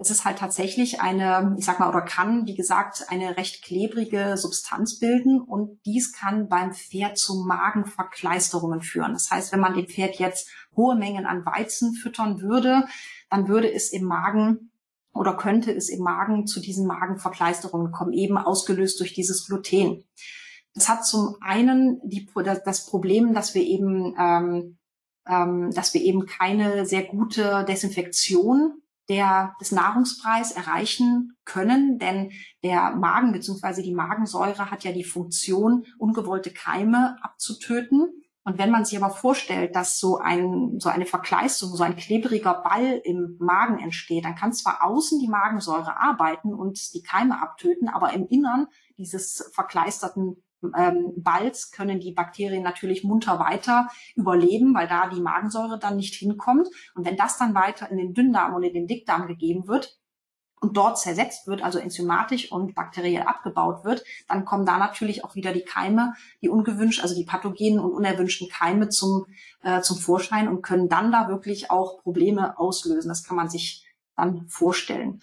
[0.00, 4.36] Es ist halt tatsächlich eine, ich sag mal, oder kann, wie gesagt, eine recht klebrige
[4.36, 9.12] Substanz bilden und dies kann beim Pferd zu Magenverkleisterungen führen.
[9.12, 12.86] Das heißt, wenn man dem Pferd jetzt hohe Mengen an Weizen füttern würde,
[13.28, 14.70] dann würde es im Magen
[15.12, 20.04] oder könnte es im Magen zu diesen Magenverkleisterungen kommen, eben ausgelöst durch dieses Gluten.
[20.78, 22.28] Das hat zum einen die,
[22.64, 24.78] das Problem, dass wir eben, ähm,
[25.26, 32.30] ähm, dass wir eben keine sehr gute Desinfektion der, des Nahrungspreis erreichen können, denn
[32.62, 33.82] der Magen bzw.
[33.82, 38.10] die Magensäure hat ja die Funktion, ungewollte Keime abzutöten.
[38.44, 42.54] Und wenn man sich aber vorstellt, dass so ein, so eine Verkleistung, so ein klebriger
[42.62, 47.88] Ball im Magen entsteht, dann kann zwar außen die Magensäure arbeiten und die Keime abtöten,
[47.88, 54.88] aber im Innern dieses verkleisterten ähm, Balls können die Bakterien natürlich munter weiter überleben, weil
[54.88, 56.68] da die Magensäure dann nicht hinkommt.
[56.94, 59.98] Und wenn das dann weiter in den Dünndarm oder in den Dickdarm gegeben wird,
[60.60, 65.34] und dort zersetzt wird, also enzymatisch und bakteriell abgebaut wird, dann kommen da natürlich auch
[65.34, 69.26] wieder die Keime, die ungewünscht, also die pathogenen und unerwünschten Keime zum,
[69.62, 73.08] äh, zum Vorschein und können dann da wirklich auch Probleme auslösen.
[73.08, 75.20] Das kann man sich dann vorstellen.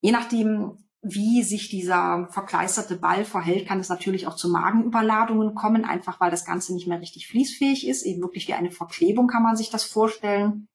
[0.00, 5.84] Je nachdem, wie sich dieser verkleisterte Ball verhält, kann es natürlich auch zu Magenüberladungen kommen,
[5.84, 8.04] einfach weil das Ganze nicht mehr richtig fließfähig ist.
[8.04, 10.68] Eben wirklich wie eine Verklebung kann man sich das vorstellen.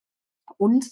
[0.57, 0.85] Und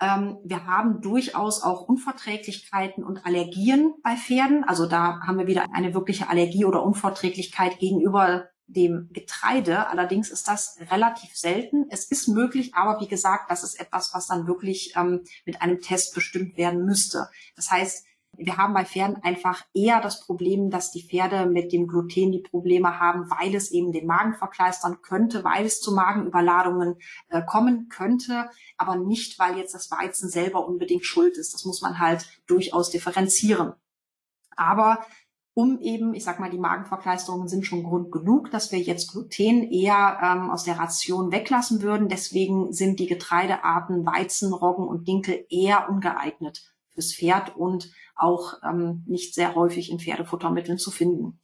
[0.00, 4.62] ähm, wir haben durchaus auch Unverträglichkeiten und Allergien bei Pferden.
[4.62, 9.88] Also da haben wir wieder eine wirkliche Allergie oder Unverträglichkeit gegenüber dem Getreide.
[9.88, 11.86] Allerdings ist das relativ selten.
[11.90, 15.80] Es ist möglich, aber wie gesagt, das ist etwas, was dann wirklich ähm, mit einem
[15.80, 17.28] Test bestimmt werden müsste.
[17.56, 18.04] Das heißt,
[18.38, 22.42] wir haben bei Pferden einfach eher das Problem, dass die Pferde mit dem Gluten die
[22.42, 26.96] Probleme haben, weil es eben den Magen verkleistern könnte, weil es zu Magenüberladungen
[27.28, 31.54] äh, kommen könnte, aber nicht, weil jetzt das Weizen selber unbedingt schuld ist.
[31.54, 33.72] Das muss man halt durchaus differenzieren.
[34.56, 35.04] Aber
[35.54, 39.62] um eben, ich sag mal, die Magenverkleisterungen sind schon Grund genug, dass wir jetzt Gluten
[39.62, 42.08] eher ähm, aus der Ration weglassen würden.
[42.08, 49.04] Deswegen sind die Getreidearten Weizen, Roggen und Dinkel eher ungeeignet fürs Pferd und auch ähm,
[49.06, 51.38] nicht sehr häufig in Pferdefuttermitteln zu finden.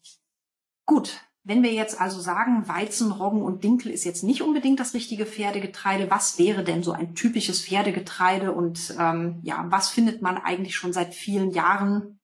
[0.87, 4.95] Gut, wenn wir jetzt also sagen, Weizen, Roggen und Dinkel ist jetzt nicht unbedingt das
[4.95, 10.39] richtige Pferdegetreide, was wäre denn so ein typisches Pferdegetreide und ähm, ja, was findet man
[10.39, 12.21] eigentlich schon seit vielen Jahren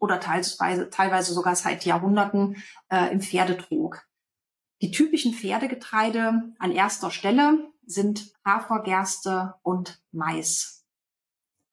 [0.00, 2.56] oder teilweise, teilweise sogar seit Jahrhunderten
[2.88, 4.02] äh, im Pferdetrog?
[4.80, 10.73] Die typischen Pferdegetreide an erster Stelle sind Hafer, Gerste und Mais.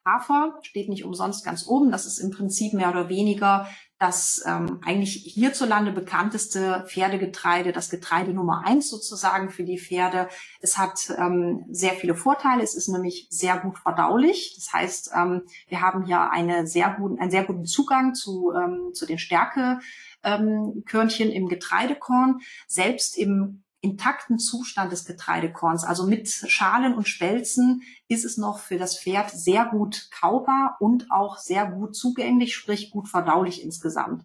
[0.06, 1.92] Hafer steht nicht umsonst ganz oben.
[1.92, 3.68] Das ist im Prinzip mehr oder weniger
[4.02, 10.28] das ähm, eigentlich hierzulande bekannteste Pferdegetreide, das Getreide Nummer eins sozusagen für die Pferde.
[10.60, 12.64] Es hat ähm, sehr viele Vorteile.
[12.64, 14.54] Es ist nämlich sehr gut verdaulich.
[14.56, 18.90] Das heißt, ähm, wir haben hier eine sehr guten, einen sehr guten Zugang zu, ähm,
[18.96, 22.40] zu den Stärkekörnchen ähm, im Getreidekorn.
[22.66, 28.78] Selbst im intakten Zustand des Getreidekorns, also mit Schalen und Spelzen, ist es noch für
[28.78, 34.24] das Pferd sehr gut kaubar und auch sehr gut zugänglich, sprich gut verdaulich insgesamt.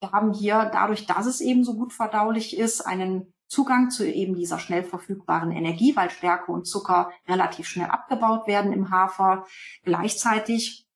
[0.00, 4.34] Wir haben hier dadurch, dass es eben so gut verdaulich ist, einen Zugang zu eben
[4.34, 9.46] dieser schnell verfügbaren Energie, weil Stärke und Zucker relativ schnell abgebaut werden im Hafer.
[9.82, 10.88] Gleichzeitig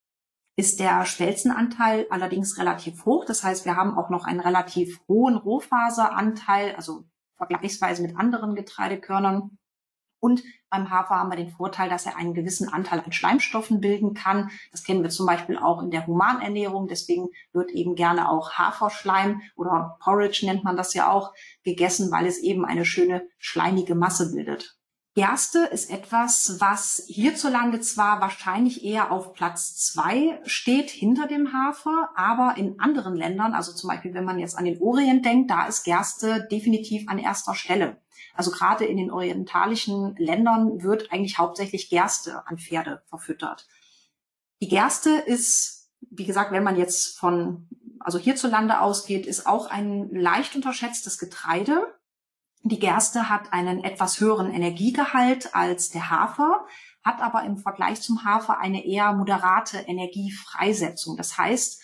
[0.56, 3.24] ist der Spelzenanteil allerdings relativ hoch.
[3.24, 7.04] Das heißt, wir haben auch noch einen relativ hohen Rohfaseranteil, also
[7.38, 9.59] vergleichsweise mit anderen Getreidekörnern.
[10.20, 14.14] Und beim Hafer haben wir den Vorteil, dass er einen gewissen Anteil an Schleimstoffen bilden
[14.14, 14.51] kann.
[14.72, 16.88] Das kennen wir zum Beispiel auch in der Humanernährung.
[16.88, 22.27] Deswegen wird eben gerne auch Haferschleim oder Porridge nennt man das ja auch gegessen, weil
[22.27, 24.77] es eben eine schöne schleimige Masse bildet.
[25.18, 32.11] Gerste ist etwas, was hierzulande zwar wahrscheinlich eher auf Platz zwei steht hinter dem Hafer,
[32.14, 35.66] aber in anderen Ländern, also zum Beispiel wenn man jetzt an den Orient denkt, da
[35.66, 38.00] ist Gerste definitiv an erster Stelle.
[38.33, 43.66] Also gerade in den orientalischen Ländern wird eigentlich hauptsächlich Gerste an Pferde verfüttert.
[44.62, 47.66] Die Gerste ist, wie gesagt, wenn man jetzt von,
[47.98, 51.92] also hierzulande ausgeht, ist auch ein leicht unterschätztes Getreide.
[52.62, 56.66] Die Gerste hat einen etwas höheren Energiegehalt als der Hafer,
[57.04, 61.16] hat aber im Vergleich zum Hafer eine eher moderate Energiefreisetzung.
[61.16, 61.80] Das heißt,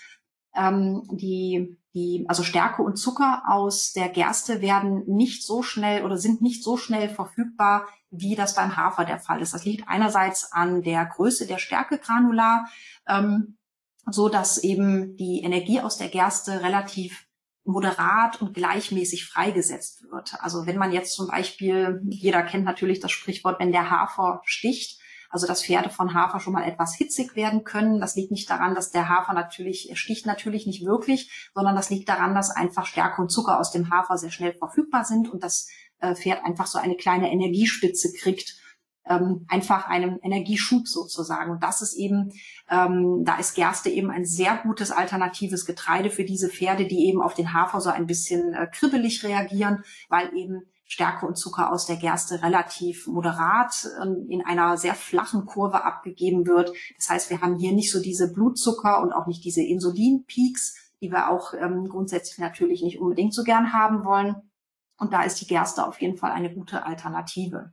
[0.54, 6.16] ähm, die, die, also Stärke und Zucker aus der Gerste werden nicht so schnell oder
[6.16, 9.54] sind nicht so schnell verfügbar, wie das beim Hafer der Fall ist.
[9.54, 12.66] Das liegt einerseits an der Größe der Stärkegranular,
[13.08, 13.56] ähm,
[14.10, 17.23] so dass eben die Energie aus der Gerste relativ
[17.64, 20.34] moderat und gleichmäßig freigesetzt wird.
[20.40, 25.00] Also wenn man jetzt zum Beispiel, jeder kennt natürlich das Sprichwort, wenn der Hafer sticht,
[25.30, 28.00] also dass Pferde von Hafer schon mal etwas hitzig werden können.
[28.00, 31.90] Das liegt nicht daran, dass der Hafer natürlich, er sticht natürlich nicht wirklich, sondern das
[31.90, 35.42] liegt daran, dass einfach Stärke und Zucker aus dem Hafer sehr schnell verfügbar sind und
[35.42, 38.54] das äh, Pferd einfach so eine kleine Energiespitze kriegt
[39.06, 41.52] ähm, einfach einem Energieschub sozusagen.
[41.52, 42.32] Und das ist eben,
[42.70, 47.20] ähm, da ist Gerste eben ein sehr gutes alternatives Getreide für diese Pferde, die eben
[47.20, 51.86] auf den Hafer so ein bisschen äh, kribbelig reagieren, weil eben Stärke und Zucker aus
[51.86, 56.72] der Gerste relativ moderat ähm, in einer sehr flachen Kurve abgegeben wird.
[56.96, 61.10] Das heißt, wir haben hier nicht so diese Blutzucker und auch nicht diese Insulinpeaks, die
[61.10, 64.36] wir auch ähm, grundsätzlich natürlich nicht unbedingt so gern haben wollen.
[64.96, 67.72] Und da ist die Gerste auf jeden Fall eine gute Alternative.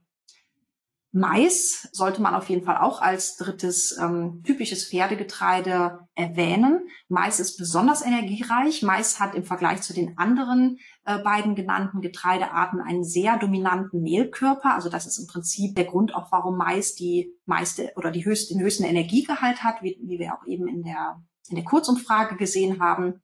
[1.14, 6.88] Mais sollte man auf jeden Fall auch als drittes ähm, typisches Pferdegetreide erwähnen.
[7.10, 8.82] Mais ist besonders energiereich.
[8.82, 14.74] Mais hat im Vergleich zu den anderen äh, beiden genannten Getreidearten einen sehr dominanten Mehlkörper.
[14.74, 18.54] Also das ist im Prinzip der Grund auch, warum Mais die meiste oder die höchste,
[18.54, 22.82] den höchsten Energiegehalt hat, wie, wie wir auch eben in der, in der Kurzumfrage gesehen
[22.82, 23.22] haben.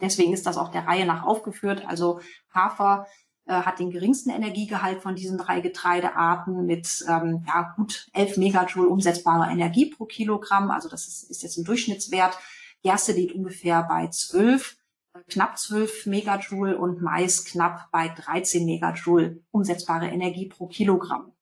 [0.00, 1.84] Deswegen ist das auch der Reihe nach aufgeführt.
[1.86, 2.20] Also
[2.52, 3.06] Hafer
[3.46, 8.88] äh, hat den geringsten Energiegehalt von diesen drei Getreidearten mit ähm, ja, gut 11 Megajoule
[8.88, 10.70] umsetzbarer Energie pro Kilogramm.
[10.70, 12.38] Also das ist, ist jetzt ein Durchschnittswert.
[12.82, 14.76] Gerste liegt ungefähr bei 12,
[15.14, 21.32] äh, knapp 12 Megajoule und Mais knapp bei 13 Megajoule umsetzbare Energie pro Kilogramm.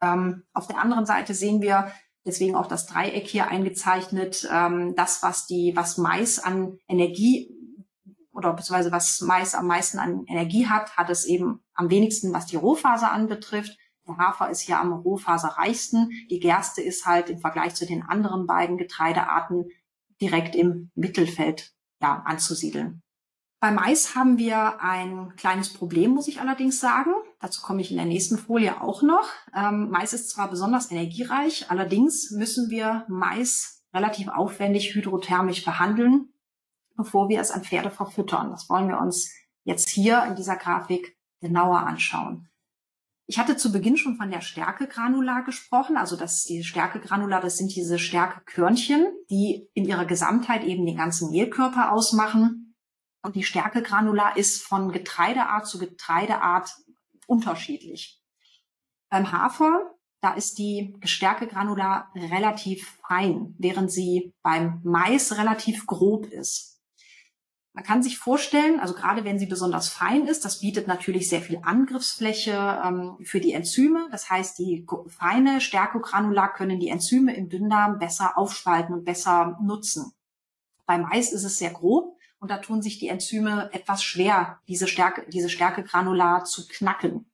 [0.00, 1.92] Ähm, auf der anderen Seite sehen wir
[2.24, 7.50] deswegen auch das Dreieck hier eingezeichnet, ähm, das, was die, was Mais an Energie
[8.34, 12.46] oder beziehungsweise was Mais am meisten an Energie hat, hat es eben am wenigsten, was
[12.46, 13.78] die Rohfaser anbetrifft.
[14.06, 16.10] Der Hafer ist hier am rohfaserreichsten.
[16.30, 19.70] Die Gerste ist halt im Vergleich zu den anderen beiden Getreidearten
[20.20, 21.72] direkt im Mittelfeld
[22.02, 23.02] ja, anzusiedeln.
[23.60, 27.12] Bei Mais haben wir ein kleines Problem, muss ich allerdings sagen.
[27.40, 29.26] Dazu komme ich in der nächsten Folie auch noch.
[29.56, 36.33] Ähm, Mais ist zwar besonders energiereich, allerdings müssen wir Mais relativ aufwendig hydrothermisch behandeln,
[36.96, 38.50] bevor wir es an Pferde verfüttern.
[38.50, 39.32] Das wollen wir uns
[39.64, 42.48] jetzt hier in dieser Grafik genauer anschauen.
[43.26, 45.96] Ich hatte zu Beginn schon von der Stärkegranular gesprochen.
[45.96, 50.98] Also das ist die Stärkegranular, das sind diese Stärkekörnchen, die in ihrer Gesamtheit eben den
[50.98, 52.74] ganzen Mehlkörper ausmachen.
[53.22, 56.70] Und die Stärkegranular ist von Getreideart zu Getreideart
[57.26, 58.20] unterschiedlich.
[59.08, 66.73] Beim Hafer, da ist die Stärkegranular relativ fein, während sie beim Mais relativ grob ist.
[67.76, 71.40] Man kann sich vorstellen, also gerade wenn sie besonders fein ist, das bietet natürlich sehr
[71.40, 74.06] viel Angriffsfläche ähm, für die Enzyme.
[74.12, 80.12] Das heißt, die feine Stärkogranular können die Enzyme im Dünndarm besser aufspalten und besser nutzen.
[80.86, 84.86] Bei Mais ist es sehr grob und da tun sich die Enzyme etwas schwer, diese
[84.86, 87.26] Stärke, diese Stärkegranular zu knacken.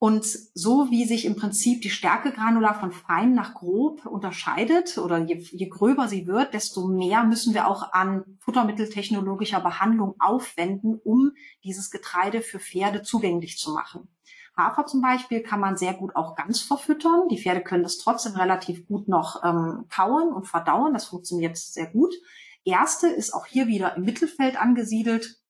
[0.00, 5.38] Und so wie sich im Prinzip die Stärkegranular von fein nach grob unterscheidet oder je,
[5.50, 11.32] je, gröber sie wird, desto mehr müssen wir auch an futtermitteltechnologischer Behandlung aufwenden, um
[11.64, 14.08] dieses Getreide für Pferde zugänglich zu machen.
[14.56, 17.28] Hafer zum Beispiel kann man sehr gut auch ganz verfüttern.
[17.28, 20.92] Die Pferde können das trotzdem relativ gut noch ähm, kauen und verdauen.
[20.92, 22.14] Das funktioniert sehr gut.
[22.64, 25.40] Erste ist auch hier wieder im Mittelfeld angesiedelt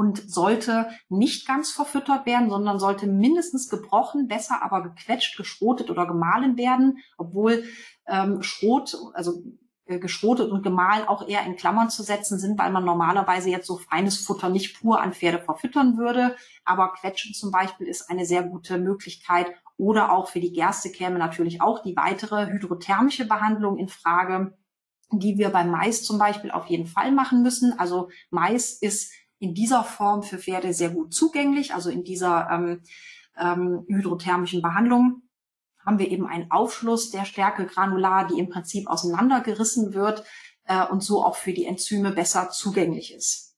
[0.00, 6.06] und sollte nicht ganz verfüttert werden, sondern sollte mindestens gebrochen, besser aber gequetscht, geschrotet oder
[6.06, 7.64] gemahlen werden, obwohl
[8.06, 9.42] ähm, Schrot, also
[9.84, 13.66] äh, geschrotet und gemahlen auch eher in Klammern zu setzen sind, weil man normalerweise jetzt
[13.66, 16.34] so feines Futter nicht pur an Pferde verfüttern würde.
[16.64, 19.48] Aber Quetschen zum Beispiel ist eine sehr gute Möglichkeit.
[19.76, 24.56] Oder auch für die Gerste käme natürlich auch die weitere hydrothermische Behandlung in Frage,
[25.12, 27.78] die wir beim Mais zum Beispiel auf jeden Fall machen müssen.
[27.78, 32.82] Also Mais ist in dieser Form für Pferde sehr gut zugänglich, also in dieser ähm,
[33.36, 35.22] ähm, hydrothermischen Behandlung
[35.84, 40.24] haben wir eben einen Aufschluss der Stärke granular, die im Prinzip auseinandergerissen wird
[40.64, 43.56] äh, und so auch für die Enzyme besser zugänglich ist.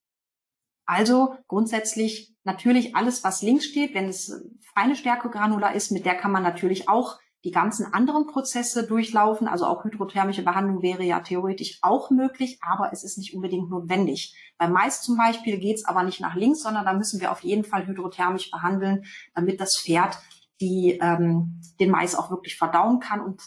[0.87, 4.33] Also grundsätzlich natürlich alles, was links steht, wenn es
[4.75, 9.49] feine Stärke granular ist, mit der kann man natürlich auch die ganzen anderen Prozesse durchlaufen.
[9.49, 14.37] Also auch hydrothermische Behandlung wäre ja theoretisch auch möglich, aber es ist nicht unbedingt notwendig.
[14.59, 17.41] Bei Mais zum Beispiel geht es aber nicht nach links, sondern da müssen wir auf
[17.41, 20.19] jeden Fall hydrothermisch behandeln, damit das Pferd
[20.61, 23.43] die, ähm, den Mais auch wirklich verdauen kann und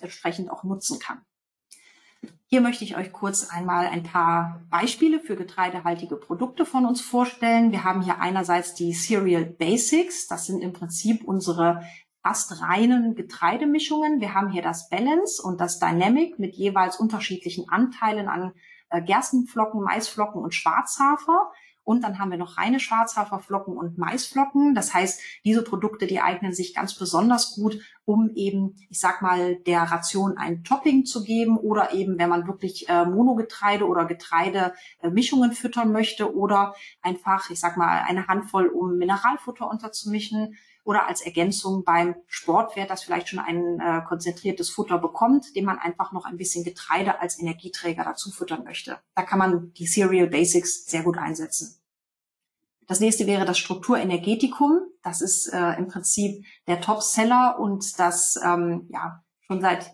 [0.00, 1.22] entsprechend auch nutzen kann.
[2.46, 7.72] Hier möchte ich euch kurz einmal ein paar Beispiele für getreidehaltige Produkte von uns vorstellen.
[7.72, 10.28] Wir haben hier einerseits die Cereal Basics.
[10.28, 11.82] Das sind im Prinzip unsere
[12.22, 14.20] fast reinen Getreidemischungen.
[14.20, 18.52] Wir haben hier das Balance und das Dynamic mit jeweils unterschiedlichen Anteilen an
[18.90, 21.50] äh, Gerstenflocken, Maisflocken und Schwarzhafer.
[21.84, 24.76] Und dann haben wir noch reine Schwarzhaferflocken und Maisflocken.
[24.76, 29.56] Das heißt, diese Produkte, die eignen sich ganz besonders gut, um eben, ich sag mal,
[29.56, 35.50] der Ration ein Topping zu geben oder eben, wenn man wirklich äh, Monogetreide oder Getreidemischungen
[35.50, 41.20] äh, füttern möchte oder einfach, ich sag mal, eine Handvoll, um Mineralfutter unterzumischen oder als
[41.20, 46.12] Ergänzung beim Sport, wer das vielleicht schon ein äh, konzentriertes Futter bekommt, dem man einfach
[46.12, 48.98] noch ein bisschen Getreide als Energieträger dazu füttern möchte.
[49.14, 51.78] Da kann man die Cereal Basics sehr gut einsetzen.
[52.88, 54.80] Das nächste wäre das Strukturenergetikum.
[55.02, 59.90] Das ist äh, im Prinzip der Top-Seller und das ähm, ja schon seit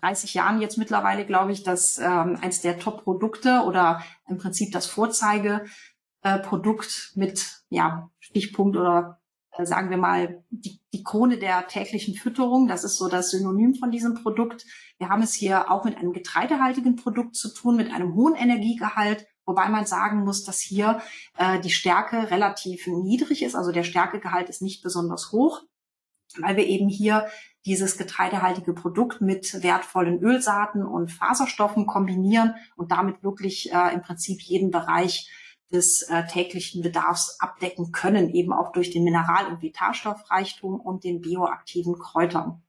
[0.00, 4.86] 30 Jahren jetzt mittlerweile, glaube ich, das ähm, eins der Top-Produkte oder im Prinzip das
[4.86, 9.21] Vorzeigeprodukt äh, mit ja Stichpunkt oder
[9.58, 12.68] sagen wir mal, die, die Krone der täglichen Fütterung.
[12.68, 14.64] Das ist so das Synonym von diesem Produkt.
[14.98, 19.26] Wir haben es hier auch mit einem getreidehaltigen Produkt zu tun, mit einem hohen Energiegehalt,
[19.44, 21.02] wobei man sagen muss, dass hier
[21.36, 23.54] äh, die Stärke relativ niedrig ist.
[23.54, 25.62] Also der Stärkegehalt ist nicht besonders hoch,
[26.38, 27.26] weil wir eben hier
[27.64, 34.40] dieses getreidehaltige Produkt mit wertvollen Ölsaaten und Faserstoffen kombinieren und damit wirklich äh, im Prinzip
[34.40, 35.30] jeden Bereich
[35.72, 41.20] des äh, täglichen Bedarfs abdecken können, eben auch durch den Mineral- und Vitalstoffreichtum und den
[41.20, 42.62] bioaktiven Kräutern.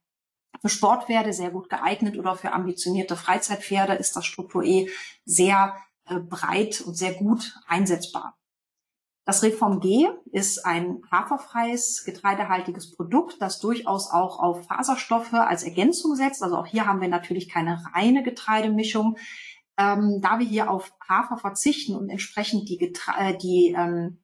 [0.61, 4.89] Für Sportpferde sehr gut geeignet oder für ambitionierte Freizeitpferde ist das Struktur E
[5.25, 5.75] sehr
[6.05, 8.37] äh, breit und sehr gut einsetzbar.
[9.25, 16.15] Das Reform G ist ein haferfreies, getreidehaltiges Produkt, das durchaus auch auf Faserstoffe als Ergänzung
[16.15, 16.43] setzt.
[16.43, 19.17] Also auch hier haben wir natürlich keine reine Getreidemischung.
[19.77, 24.22] Ähm, da wir hier auf Hafer verzichten und entsprechend die, Getre äh, die ähm,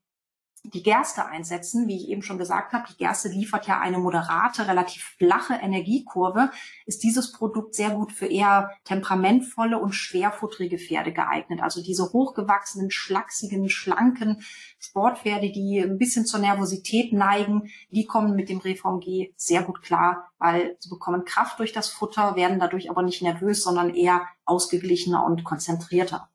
[0.74, 1.88] die Gerste einsetzen.
[1.88, 6.52] Wie ich eben schon gesagt habe, die Gerste liefert ja eine moderate, relativ flache Energiekurve,
[6.86, 11.62] ist dieses Produkt sehr gut für eher temperamentvolle und schwerfutterige Pferde geeignet.
[11.62, 14.44] Also diese hochgewachsenen, schlachsigen, schlanken
[14.80, 19.82] Sportpferde, die ein bisschen zur Nervosität neigen, die kommen mit dem Reform G sehr gut
[19.82, 24.28] klar, weil sie bekommen Kraft durch das Futter, werden dadurch aber nicht nervös, sondern eher
[24.46, 26.30] ausgeglichener und konzentrierter.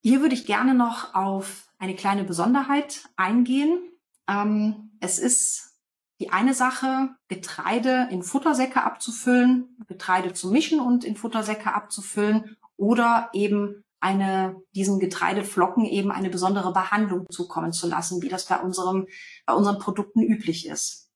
[0.00, 3.78] Hier würde ich gerne noch auf eine kleine Besonderheit eingehen.
[4.28, 5.68] Ähm, es ist
[6.20, 13.30] die eine Sache, Getreide in Futtersäcke abzufüllen, Getreide zu mischen und in Futtersäcke abzufüllen oder
[13.32, 19.06] eben eine, diesen Getreideflocken eben eine besondere Behandlung zukommen zu lassen, wie das bei unserem,
[19.46, 21.08] bei unseren Produkten üblich ist.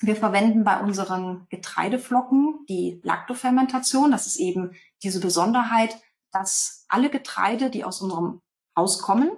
[0.00, 4.10] Wir verwenden bei unseren Getreideflocken die Lactofermentation.
[4.10, 5.96] Das ist eben diese Besonderheit,
[6.30, 8.40] dass alle Getreide, die aus unserem
[8.76, 9.30] Haus kommen,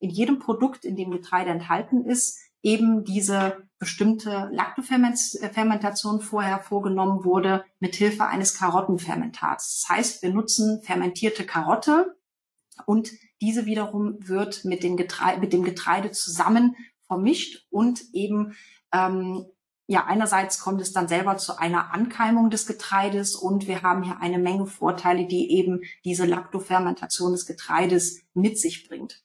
[0.00, 7.64] in jedem Produkt, in dem Getreide enthalten ist, eben diese bestimmte Lactofermentation vorher vorgenommen wurde
[7.78, 9.80] mit Hilfe eines Karottenfermentats.
[9.82, 12.16] Das heißt, wir nutzen fermentierte Karotte
[12.86, 16.74] und diese wiederum wird mit, den Getreide, mit dem Getreide zusammen
[17.06, 18.56] vermischt und eben
[18.92, 19.46] ähm,
[19.90, 24.20] ja, einerseits kommt es dann selber zu einer Ankeimung des Getreides und wir haben hier
[24.20, 29.22] eine Menge Vorteile, die eben diese Lactofermentation des Getreides mit sich bringt.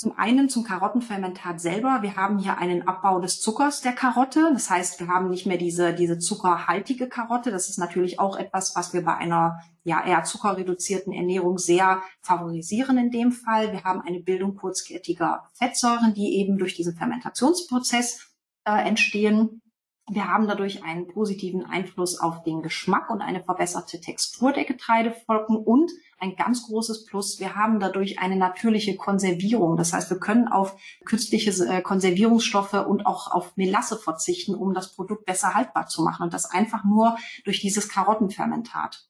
[0.00, 1.98] Zum einen zum Karottenfermentat selber.
[2.00, 4.48] Wir haben hier einen Abbau des Zuckers der Karotte.
[4.54, 7.50] Das heißt, wir haben nicht mehr diese, diese zuckerhaltige Karotte.
[7.50, 12.96] Das ist natürlich auch etwas, was wir bei einer ja, eher zuckerreduzierten Ernährung sehr favorisieren
[12.96, 13.72] in dem Fall.
[13.72, 18.32] Wir haben eine Bildung kurzkettiger Fettsäuren, die eben durch diesen Fermentationsprozess
[18.64, 19.60] äh, entstehen.
[20.08, 25.58] Wir haben dadurch einen positiven Einfluss auf den Geschmack und eine verbesserte Textur der Getreidefolgen
[25.58, 25.90] und
[26.20, 29.76] ein ganz großes Plus, wir haben dadurch eine natürliche Konservierung.
[29.76, 34.94] Das heißt, wir können auf künstliche äh, Konservierungsstoffe und auch auf Melasse verzichten, um das
[34.94, 39.08] Produkt besser haltbar zu machen und das einfach nur durch dieses Karottenfermentat.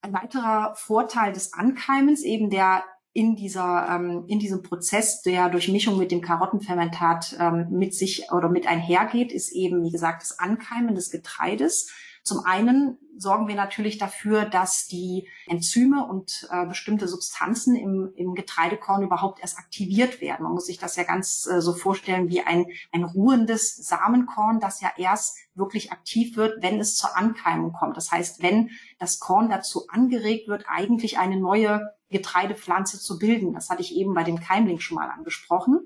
[0.00, 5.68] Ein weiterer Vorteil des Ankeimens, eben der in dieser ähm, in diesem Prozess, der durch
[5.68, 10.38] Mischung mit dem Karottenfermentat ähm, mit sich oder mit einhergeht, ist eben wie gesagt das
[10.38, 11.90] Ankeimen des Getreides.
[12.22, 18.34] Zum einen sorgen wir natürlich dafür, dass die Enzyme und äh, bestimmte Substanzen im, im
[18.34, 20.44] Getreidekorn überhaupt erst aktiviert werden.
[20.44, 24.80] Man muss sich das ja ganz äh, so vorstellen wie ein, ein ruhendes Samenkorn, das
[24.80, 27.96] ja erst wirklich aktiv wird, wenn es zur Ankeimung kommt.
[27.96, 33.52] Das heißt, wenn das Korn dazu angeregt wird, eigentlich eine neue Getreidepflanze zu bilden.
[33.52, 35.80] Das hatte ich eben bei dem Keimling schon mal angesprochen.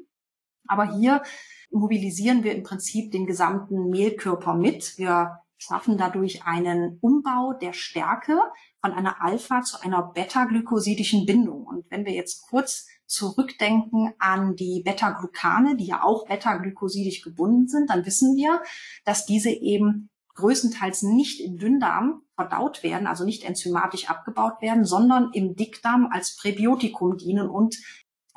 [0.69, 1.23] Aber hier
[1.71, 4.99] mobilisieren wir im Prinzip den gesamten Mehlkörper mit.
[4.99, 8.39] Wir schaffen dadurch einen Umbau der Stärke
[8.81, 11.65] von einer Alpha zu einer beta-glykosidischen Bindung.
[11.65, 17.91] Und wenn wir jetzt kurz zurückdenken an die Beta-Glucane, die ja auch beta-glykosidisch gebunden sind,
[17.91, 18.63] dann wissen wir,
[19.05, 25.31] dass diese eben größtenteils nicht im Dünndarm verdaut werden, also nicht enzymatisch abgebaut werden, sondern
[25.33, 27.77] im Dickdarm als Präbiotikum dienen und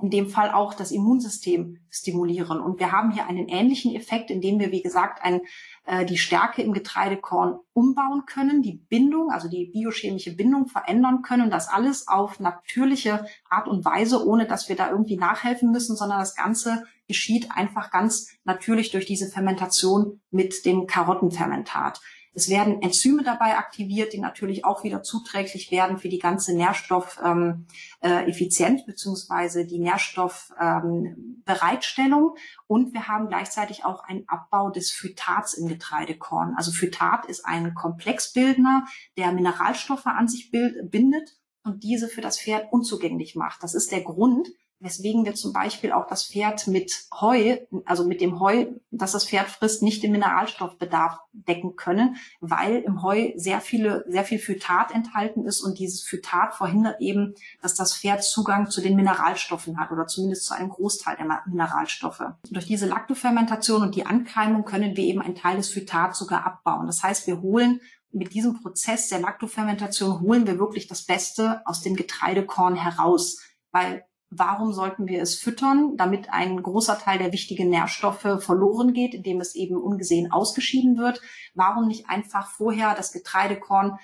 [0.01, 2.59] in dem Fall auch das Immunsystem stimulieren.
[2.59, 5.39] Und wir haben hier einen ähnlichen Effekt, indem wir, wie gesagt, ein,
[5.85, 11.49] äh, die Stärke im Getreidekorn umbauen können, die Bindung, also die biochemische Bindung verändern können.
[11.49, 16.19] Das alles auf natürliche Art und Weise, ohne dass wir da irgendwie nachhelfen müssen, sondern
[16.19, 22.01] das Ganze geschieht einfach ganz natürlich durch diese Fermentation mit dem Karottenfermentat.
[22.35, 27.65] Es werden Enzyme dabei aktiviert, die natürlich auch wieder zuträglich werden für die ganze Nährstoffeffizienz
[28.01, 32.35] ähm, äh, beziehungsweise die Nährstoffbereitstellung.
[32.35, 36.55] Ähm, und wir haben gleichzeitig auch einen Abbau des Phytats im Getreidekorn.
[36.57, 38.83] Also Phytat ist ein Komplexbildner,
[39.17, 43.63] der Mineralstoffe an sich bindet und diese für das Pferd unzugänglich macht.
[43.63, 44.49] Das ist der Grund,
[44.79, 49.25] weswegen wir zum Beispiel auch das Pferd mit Heu, also mit dem Heu, das das
[49.25, 54.93] Pferd frisst, nicht den Mineralstoffbedarf decken können, weil im Heu sehr viele, sehr viel Phytat
[54.93, 59.91] enthalten ist und dieses Phytat verhindert eben, dass das Pferd Zugang zu den Mineralstoffen hat
[59.91, 62.23] oder zumindest zu einem Großteil der Mineralstoffe.
[62.49, 66.85] Durch diese Laktofermentation und die Ankeimung können wir eben einen Teil des Phytats sogar abbauen.
[66.85, 71.81] Das heißt, wir holen mit diesem Prozess der Laktofermentation holen wir wirklich das Beste aus
[71.81, 74.05] dem Getreidekorn heraus, weil
[74.37, 79.41] warum sollten wir es füttern, damit ein großer Teil der wichtigen Nährstoffe verloren geht, indem
[79.41, 81.21] es eben ungesehen ausgeschieden wird?
[81.53, 83.97] Warum nicht einfach vorher das Getreidekorn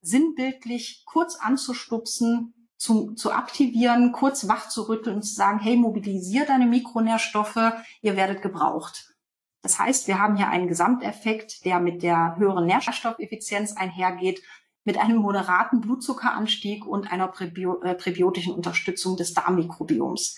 [0.00, 6.46] sinnbildlich kurz anzustupsen, zu, zu aktivieren, kurz wach zu rütteln und zu sagen, hey, mobilisier
[6.46, 9.14] deine Mikronährstoffe, ihr werdet gebraucht.
[9.62, 14.40] Das heißt, wir haben hier einen Gesamteffekt, der mit der höheren Nährstoffeffizienz einhergeht
[14.84, 20.36] mit einem moderaten Blutzuckeranstieg und einer äh, präbiotischen Unterstützung des Darmmikrobioms.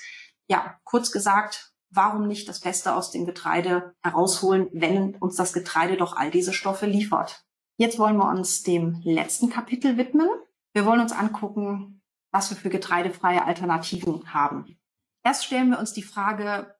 [0.49, 5.97] Ja, kurz gesagt, warum nicht das Beste aus dem Getreide herausholen, wenn uns das Getreide
[5.97, 7.45] doch all diese Stoffe liefert?
[7.77, 10.29] Jetzt wollen wir uns dem letzten Kapitel widmen.
[10.73, 14.79] Wir wollen uns angucken, was wir für getreidefreie Alternativen haben.
[15.25, 16.75] Erst stellen wir uns die Frage,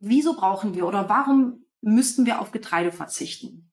[0.00, 3.67] wieso brauchen wir oder warum müssten wir auf Getreide verzichten?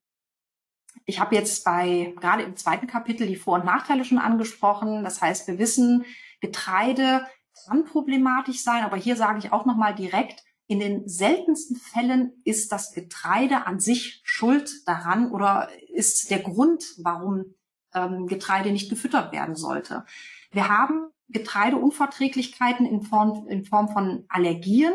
[1.06, 5.04] Ich habe jetzt bei gerade im zweiten Kapitel die Vor- und Nachteile schon angesprochen.
[5.04, 6.06] Das heißt, wir wissen,
[6.42, 7.26] Getreide
[7.66, 12.72] kann problematisch sein, aber hier sage ich auch nochmal direkt, in den seltensten Fällen ist
[12.72, 17.54] das Getreide an sich schuld daran oder ist der Grund, warum
[17.94, 20.06] ähm, Getreide nicht gefüttert werden sollte.
[20.52, 24.94] Wir haben Getreideunverträglichkeiten in Form, in Form von Allergien.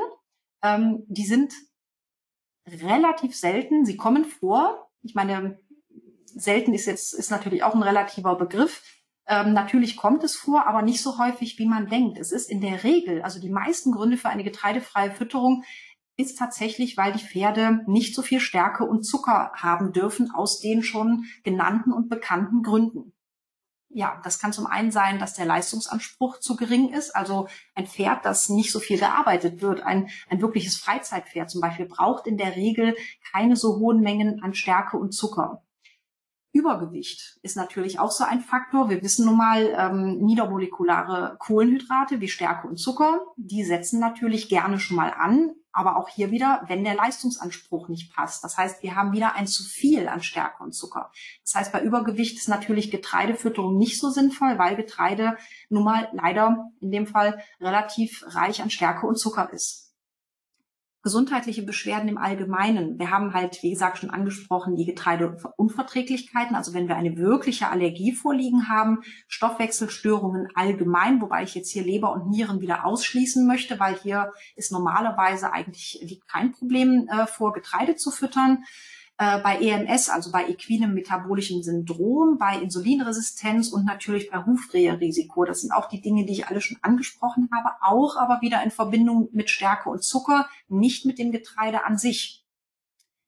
[0.63, 1.55] Ähm, die sind
[2.67, 3.85] relativ selten.
[3.85, 4.91] Sie kommen vor.
[5.03, 5.59] Ich meine,
[6.35, 8.83] selten ist jetzt, ist natürlich auch ein relativer Begriff.
[9.27, 12.19] Ähm, natürlich kommt es vor, aber nicht so häufig, wie man denkt.
[12.19, 15.65] Es ist in der Regel, also die meisten Gründe für eine getreidefreie Fütterung
[16.17, 20.83] ist tatsächlich, weil die Pferde nicht so viel Stärke und Zucker haben dürfen aus den
[20.83, 23.13] schon genannten und bekannten Gründen.
[23.93, 27.17] Ja, das kann zum einen sein, dass der Leistungsanspruch zu gering ist.
[27.17, 31.87] Also ein Pferd, das nicht so viel gearbeitet wird, ein, ein wirkliches Freizeitpferd zum Beispiel,
[31.87, 32.95] braucht in der Regel
[33.33, 35.65] keine so hohen Mengen an Stärke und Zucker.
[36.53, 38.91] Übergewicht ist natürlich auch so ein Faktor.
[38.91, 44.81] Wir wissen nun mal, ähm, niedermolekulare Kohlenhydrate wie Stärke und Zucker, die setzen natürlich gerne
[44.81, 48.43] schon mal an, aber auch hier wieder, wenn der Leistungsanspruch nicht passt.
[48.43, 51.13] Das heißt, wir haben wieder ein zu viel an Stärke und Zucker.
[51.45, 55.37] Das heißt, bei Übergewicht ist natürlich Getreidefütterung nicht so sinnvoll, weil Getreide
[55.69, 59.90] nun mal leider in dem Fall relativ reich an Stärke und Zucker ist
[61.03, 62.99] gesundheitliche Beschwerden im Allgemeinen.
[62.99, 66.55] Wir haben halt, wie gesagt, schon angesprochen, die Getreideunverträglichkeiten.
[66.55, 72.13] Also wenn wir eine wirkliche Allergie vorliegen haben, Stoffwechselstörungen allgemein, wobei ich jetzt hier Leber
[72.13, 77.53] und Nieren wieder ausschließen möchte, weil hier ist normalerweise eigentlich liegt kein Problem äh, vor,
[77.53, 78.65] Getreide zu füttern
[79.21, 85.45] äh, bei EMS, also bei equinem metabolischen Syndrom, bei Insulinresistenz und natürlich bei Hufreherisiko.
[85.45, 88.71] Das sind auch die Dinge, die ich alle schon angesprochen habe, auch aber wieder in
[88.71, 92.47] Verbindung mit Stärke und Zucker, nicht mit dem Getreide an sich.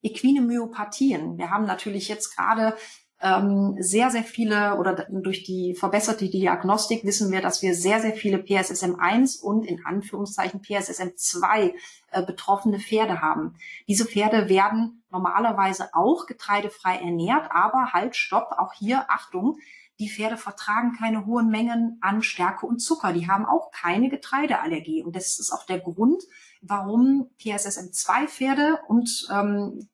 [0.00, 1.36] Equine Myopathien.
[1.36, 2.74] Wir haben natürlich jetzt gerade
[3.22, 8.14] ähm, sehr, sehr viele oder durch die verbesserte Diagnostik wissen wir, dass wir sehr, sehr
[8.14, 11.72] viele PSSM1 und in Anführungszeichen PSSM2
[12.10, 13.54] äh, betroffene Pferde haben.
[13.86, 19.58] Diese Pferde werden normalerweise auch getreidefrei ernährt, aber halt, stopp, auch hier, Achtung,
[20.00, 23.12] die Pferde vertragen keine hohen Mengen an Stärke und Zucker.
[23.12, 25.04] Die haben auch keine Getreideallergie.
[25.04, 26.24] Und das ist auch der Grund,
[26.60, 29.88] warum PSSM2-Pferde und ähm,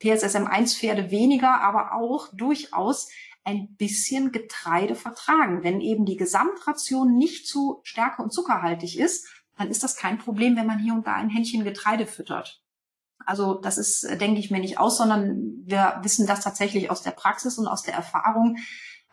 [0.00, 3.08] PSSM1-Pferde weniger, aber auch durchaus
[3.44, 5.62] ein bisschen Getreide vertragen.
[5.62, 9.26] Wenn eben die Gesamtration nicht zu stärke- und zuckerhaltig ist,
[9.56, 12.62] dann ist das kein Problem, wenn man hier und da ein Händchen Getreide füttert.
[13.24, 17.12] Also das ist, denke ich mir nicht aus, sondern wir wissen das tatsächlich aus der
[17.12, 18.58] Praxis und aus der Erfahrung,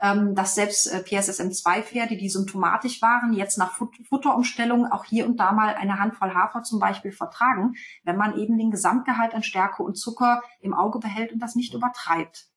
[0.02, 5.38] ähm, dass selbst äh, PSSM2-Pferde, die symptomatisch waren, jetzt nach Fut Futterumstellung auch hier und
[5.40, 7.74] da mal eine Handvoll Hafer zum Beispiel vertragen,
[8.04, 11.74] wenn man eben den Gesamtgehalt an Stärke und Zucker im Auge behält und das nicht
[11.74, 12.48] übertreibt.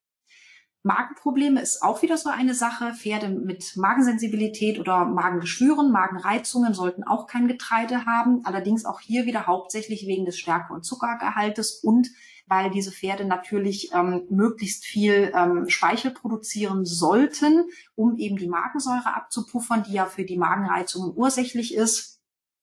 [0.86, 2.94] Magenprobleme ist auch wieder so eine Sache.
[2.94, 8.42] Pferde mit Magensensibilität oder Magengeschwüren, Magenreizungen sollten auch kein Getreide haben.
[8.44, 12.08] Allerdings auch hier wieder hauptsächlich wegen des Stärke- und Zuckergehaltes und
[12.46, 19.14] weil diese Pferde natürlich ähm, möglichst viel ähm, Speichel produzieren sollten, um eben die Magensäure
[19.14, 22.20] abzupuffern, die ja für die Magenreizungen ursächlich ist.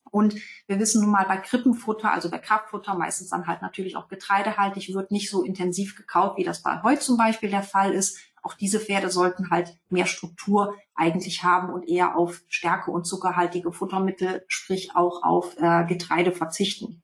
[0.10, 0.36] Und
[0.68, 4.94] wir wissen nun mal bei Krippenfutter, also bei Kraftfutter, meistens dann halt natürlich auch getreidehaltig,
[4.94, 8.20] wird nicht so intensiv gekaut, wie das bei Heu zum Beispiel der Fall ist.
[8.44, 13.72] Auch diese Pferde sollten halt mehr Struktur eigentlich haben und eher auf Stärke und zuckerhaltige
[13.72, 17.03] Futtermittel, sprich auch auf äh, Getreide verzichten.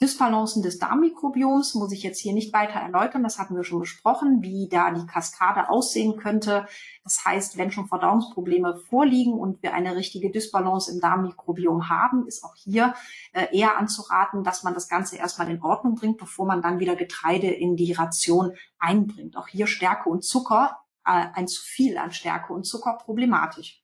[0.00, 3.24] Dysbalancen des Darmmikrobioms muss ich jetzt hier nicht weiter erläutern.
[3.24, 6.66] Das hatten wir schon besprochen, wie da die Kaskade aussehen könnte.
[7.02, 12.44] Das heißt, wenn schon Verdauungsprobleme vorliegen und wir eine richtige Dysbalance im Darmmikrobiom haben, ist
[12.44, 12.94] auch hier
[13.32, 16.94] äh, eher anzuraten, dass man das Ganze erstmal in Ordnung bringt, bevor man dann wieder
[16.94, 19.36] Getreide in die Ration einbringt.
[19.36, 23.82] Auch hier Stärke und Zucker, äh, ein zu viel an Stärke und Zucker problematisch.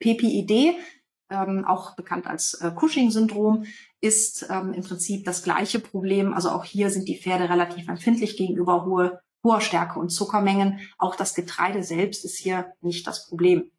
[0.00, 0.76] PPID
[1.30, 3.64] ähm, auch bekannt als äh, Cushing-Syndrom,
[4.00, 6.32] ist ähm, im Prinzip das gleiche Problem.
[6.32, 10.80] Also auch hier sind die Pferde relativ empfindlich gegenüber hohe, hoher Stärke und Zuckermengen.
[10.98, 13.70] Auch das Getreide selbst ist hier nicht das Problem.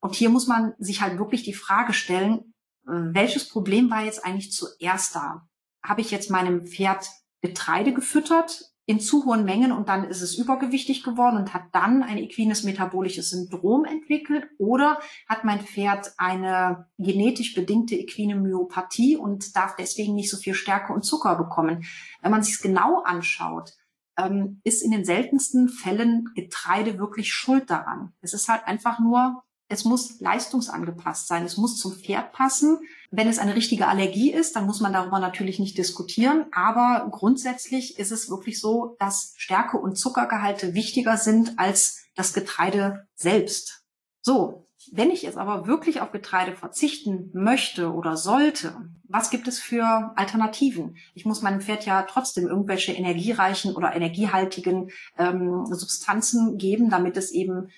[0.00, 2.54] Und hier muss man sich halt wirklich die Frage stellen,
[2.86, 5.48] äh, welches Problem war jetzt eigentlich zuerst da?
[5.82, 7.08] Habe ich jetzt meinem Pferd
[7.40, 12.02] Getreide gefüttert in zu hohen Mengen und dann ist es übergewichtig geworden und hat dann
[12.02, 19.56] ein equines metabolisches Syndrom entwickelt oder hat mein Pferd eine genetisch bedingte equine Myopathie und
[19.56, 21.84] darf deswegen nicht so viel Stärke und Zucker bekommen.
[22.20, 23.72] Wenn man sich es genau anschaut,
[24.18, 28.12] ähm, ist in den seltensten Fällen Getreide wirklich schuld daran.
[28.20, 31.44] Es ist halt einfach nur es muss leistungsangepasst sein.
[31.44, 32.78] Es muss zum Pferd passen.
[33.16, 36.46] Wenn es eine richtige Allergie ist, dann muss man darüber natürlich nicht diskutieren.
[36.50, 43.06] Aber grundsätzlich ist es wirklich so, dass Stärke und Zuckergehalte wichtiger sind als das Getreide
[43.14, 43.84] selbst.
[44.20, 44.62] So.
[44.92, 48.76] Wenn ich jetzt aber wirklich auf Getreide verzichten möchte oder sollte,
[49.08, 50.96] was gibt es für Alternativen?
[51.14, 57.30] Ich muss meinem Pferd ja trotzdem irgendwelche energiereichen oder energiehaltigen ähm, Substanzen geben, damit es
[57.30, 57.70] eben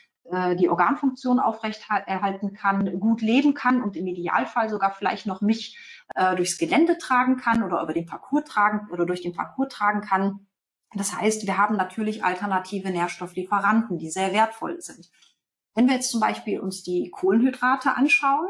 [0.56, 5.78] die Organfunktion aufrechterhalten kann, gut leben kann und im Idealfall sogar vielleicht noch mich
[6.14, 10.00] äh, durchs Gelände tragen kann oder über den Parcours tragen oder durch den Parcours tragen
[10.00, 10.46] kann.
[10.94, 15.10] Das heißt, wir haben natürlich alternative Nährstofflieferanten, die sehr wertvoll sind.
[15.74, 18.48] Wenn wir jetzt zum Beispiel uns die Kohlenhydrate anschauen,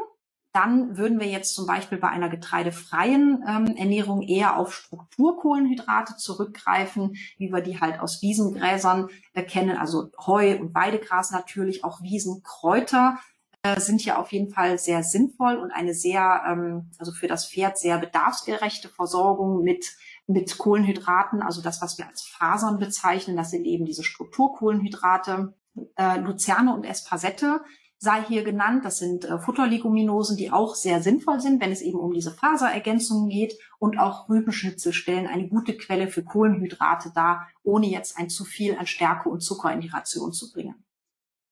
[0.57, 7.15] dann würden wir jetzt zum Beispiel bei einer getreidefreien ähm, Ernährung eher auf Strukturkohlenhydrate zurückgreifen,
[7.37, 13.19] wie wir die halt aus Wiesengräsern erkennen, also Heu und Weidegras natürlich, auch Wiesenkräuter
[13.61, 17.47] äh, sind hier auf jeden Fall sehr sinnvoll und eine sehr, ähm, also für das
[17.47, 19.95] Pferd sehr bedarfsgerechte Versorgung mit
[20.29, 25.53] mit Kohlenhydraten, also das, was wir als Fasern bezeichnen, das sind eben diese Strukturkohlenhydrate.
[25.95, 27.61] Äh, Luzerne und Espasette
[27.99, 28.85] sei hier genannt.
[28.85, 33.29] Das sind äh, Futterleguminosen, die auch sehr sinnvoll sind, wenn es eben um diese Faserergänzungen
[33.29, 33.57] geht.
[33.79, 38.77] Und auch Rübenschnitzel stellen eine gute Quelle für Kohlenhydrate dar, ohne jetzt ein zu viel
[38.77, 40.75] an Stärke und Zucker in die Ration zu bringen.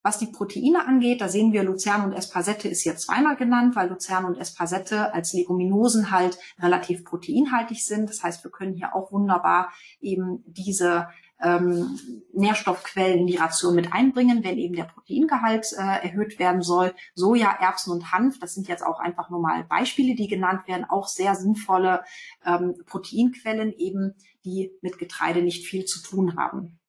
[0.06, 3.90] Was die Proteine angeht, da sehen wir Luzern und Espasette ist hier zweimal genannt, weil
[3.90, 8.08] Luzern und Espasette als Leguminosen halt relativ proteinhaltig sind.
[8.08, 11.08] Das heißt, wir können hier auch wunderbar eben diese
[11.42, 12.00] ähm,
[12.34, 16.94] Nährstoffquellen in die Ration mit einbringen, wenn eben der Proteingehalt äh, erhöht werden soll.
[17.14, 20.86] Soja, Erbsen und Hanf, das sind jetzt auch einfach nur mal Beispiele, die genannt werden,
[20.86, 22.04] auch sehr sinnvolle
[22.46, 24.16] ähm, Proteinquellen eben,
[24.46, 26.80] die mit Getreide nicht viel zu tun haben.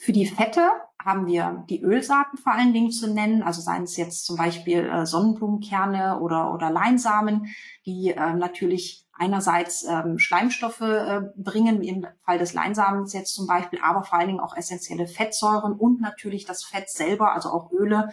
[0.00, 0.70] Für die Fette
[1.04, 4.84] haben wir die Ölsaaten vor allen Dingen zu nennen, also seien es jetzt zum Beispiel
[4.84, 12.38] äh, Sonnenblumenkerne oder, oder Leinsamen, die äh, natürlich einerseits ähm, Schleimstoffe äh, bringen, im Fall
[12.38, 16.64] des Leinsamens jetzt zum Beispiel, aber vor allen Dingen auch essentielle Fettsäuren und natürlich das
[16.64, 18.10] Fett selber, also auch Öle,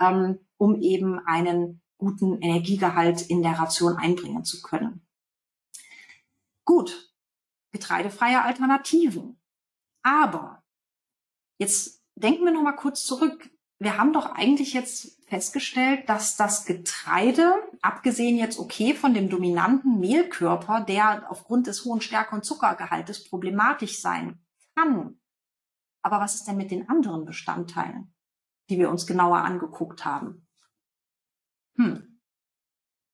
[0.00, 5.04] ähm, um eben einen guten Energiegehalt in der Ration einbringen zu können.
[6.64, 7.12] Gut,
[7.72, 9.40] getreidefreie Alternativen.
[10.02, 10.63] Aber
[11.58, 16.64] jetzt denken wir noch mal kurz zurück wir haben doch eigentlich jetzt festgestellt, dass das
[16.64, 23.28] Getreide, abgesehen jetzt okay von dem dominanten Mehlkörper, der aufgrund des hohen Stärke- und Zuckergehaltes
[23.28, 24.42] problematisch sein
[24.76, 25.20] kann.
[26.02, 28.14] Aber was ist denn mit den anderen Bestandteilen,
[28.70, 30.46] die wir uns genauer angeguckt haben?
[31.76, 32.20] Hm.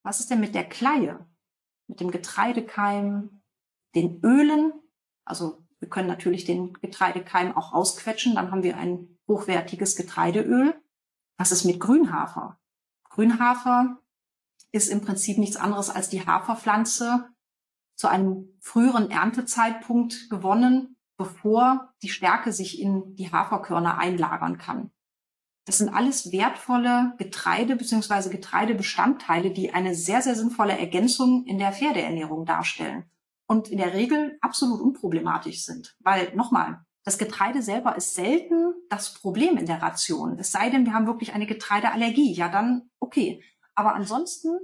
[0.02, 1.26] Was ist denn mit der Kleie,
[1.86, 3.42] mit dem Getreidekeim,
[3.94, 4.72] den Ölen?
[5.24, 10.74] Also wir können natürlich den Getreidekeim auch ausquetschen, dann haben wir ein hochwertiges Getreideöl.
[11.38, 12.58] Was ist mit Grünhafer?
[13.08, 13.98] Grünhafer
[14.72, 17.30] ist im Prinzip nichts anderes als die Haferpflanze
[17.96, 24.90] zu einem früheren Erntezeitpunkt gewonnen, bevor die Stärke sich in die Haferkörner einlagern kann.
[25.66, 28.30] Das sind alles wertvolle Getreide bzw.
[28.30, 33.10] Getreidebestandteile, die eine sehr, sehr sinnvolle Ergänzung in der Pferdeernährung darstellen
[33.50, 35.96] und in der Regel absolut unproblematisch sind.
[35.98, 40.38] Weil nochmal, das Getreide selber ist selten das Problem in der Ration.
[40.38, 42.32] Es sei denn, wir haben wirklich eine Getreideallergie.
[42.32, 43.42] Ja, dann okay.
[43.74, 44.56] Aber ansonsten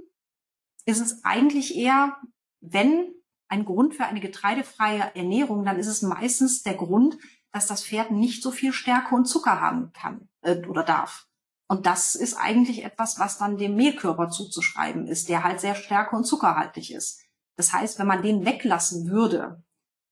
[0.85, 2.15] ist es eigentlich eher,
[2.61, 3.13] wenn
[3.49, 7.17] ein Grund für eine getreidefreie Ernährung, dann ist es meistens der Grund,
[7.51, 11.27] dass das Pferd nicht so viel Stärke und Zucker haben kann äh, oder darf.
[11.67, 16.15] Und das ist eigentlich etwas, was dann dem Mehlkörper zuzuschreiben ist, der halt sehr stärke-
[16.15, 17.26] und zuckerhaltig ist.
[17.57, 19.63] Das heißt, wenn man den weglassen würde,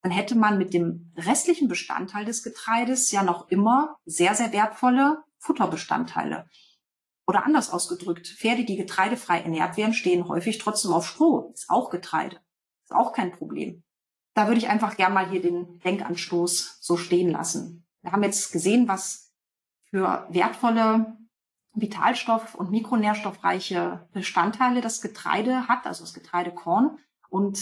[0.02, 5.24] dann hätte man mit dem restlichen Bestandteil des Getreides ja noch immer sehr, sehr wertvolle
[5.40, 6.50] Futterbestandteile.
[7.28, 11.52] Oder anders ausgedrückt, Pferde, die getreidefrei ernährt werden, stehen häufig trotzdem auf Stroh.
[11.54, 12.40] Ist auch Getreide.
[12.84, 13.84] Ist auch kein Problem.
[14.36, 17.88] Da würde ich einfach gern mal hier den Denkanstoß so stehen lassen.
[18.02, 19.34] Wir haben jetzt gesehen, was
[19.90, 21.18] für wertvolle
[21.74, 27.00] Vitalstoff- und mikronährstoffreiche Bestandteile das Getreide hat, also das Getreidekorn,
[27.30, 27.58] und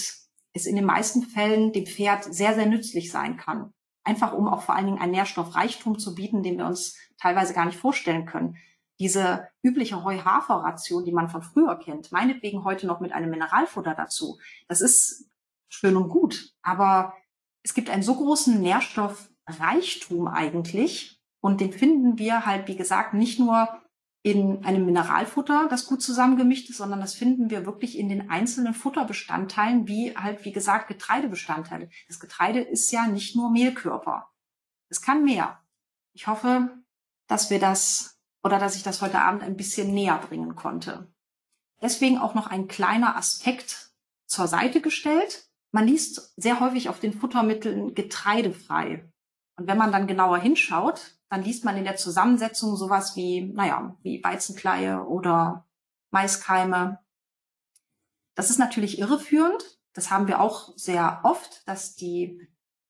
[0.53, 3.73] es in den meisten Fällen dem Pferd sehr, sehr nützlich sein kann.
[4.03, 7.65] Einfach um auch vor allen Dingen einen Nährstoffreichtum zu bieten, den wir uns teilweise gar
[7.65, 8.57] nicht vorstellen können
[8.99, 14.39] diese übliche Heu-Hafer-Ration, die man von früher kennt, meinetwegen heute noch mit einem Mineralfutter dazu,
[14.67, 15.29] das ist
[15.69, 16.53] schön und gut.
[16.61, 17.13] Aber
[17.63, 23.39] es gibt einen so großen Nährstoffreichtum eigentlich und den finden wir halt, wie gesagt, nicht
[23.39, 23.67] nur
[24.23, 28.73] in einem Mineralfutter, das gut zusammengemischt ist, sondern das finden wir wirklich in den einzelnen
[28.73, 31.89] Futterbestandteilen, wie halt, wie gesagt, Getreidebestandteile.
[32.07, 34.29] Das Getreide ist ja nicht nur Mehlkörper.
[34.89, 35.61] Es kann mehr.
[36.13, 36.69] Ich hoffe,
[37.27, 41.11] dass wir das oder dass ich das heute Abend ein bisschen näher bringen konnte.
[41.81, 43.91] Deswegen auch noch ein kleiner Aspekt
[44.25, 45.49] zur Seite gestellt.
[45.71, 49.09] Man liest sehr häufig auf den Futtermitteln getreidefrei.
[49.57, 53.97] Und wenn man dann genauer hinschaut, dann liest man in der Zusammensetzung sowas wie, naja,
[54.03, 55.65] wie Weizenkleie oder
[56.11, 56.99] Maiskeime.
[58.35, 59.79] Das ist natürlich irreführend.
[59.93, 62.39] Das haben wir auch sehr oft, dass die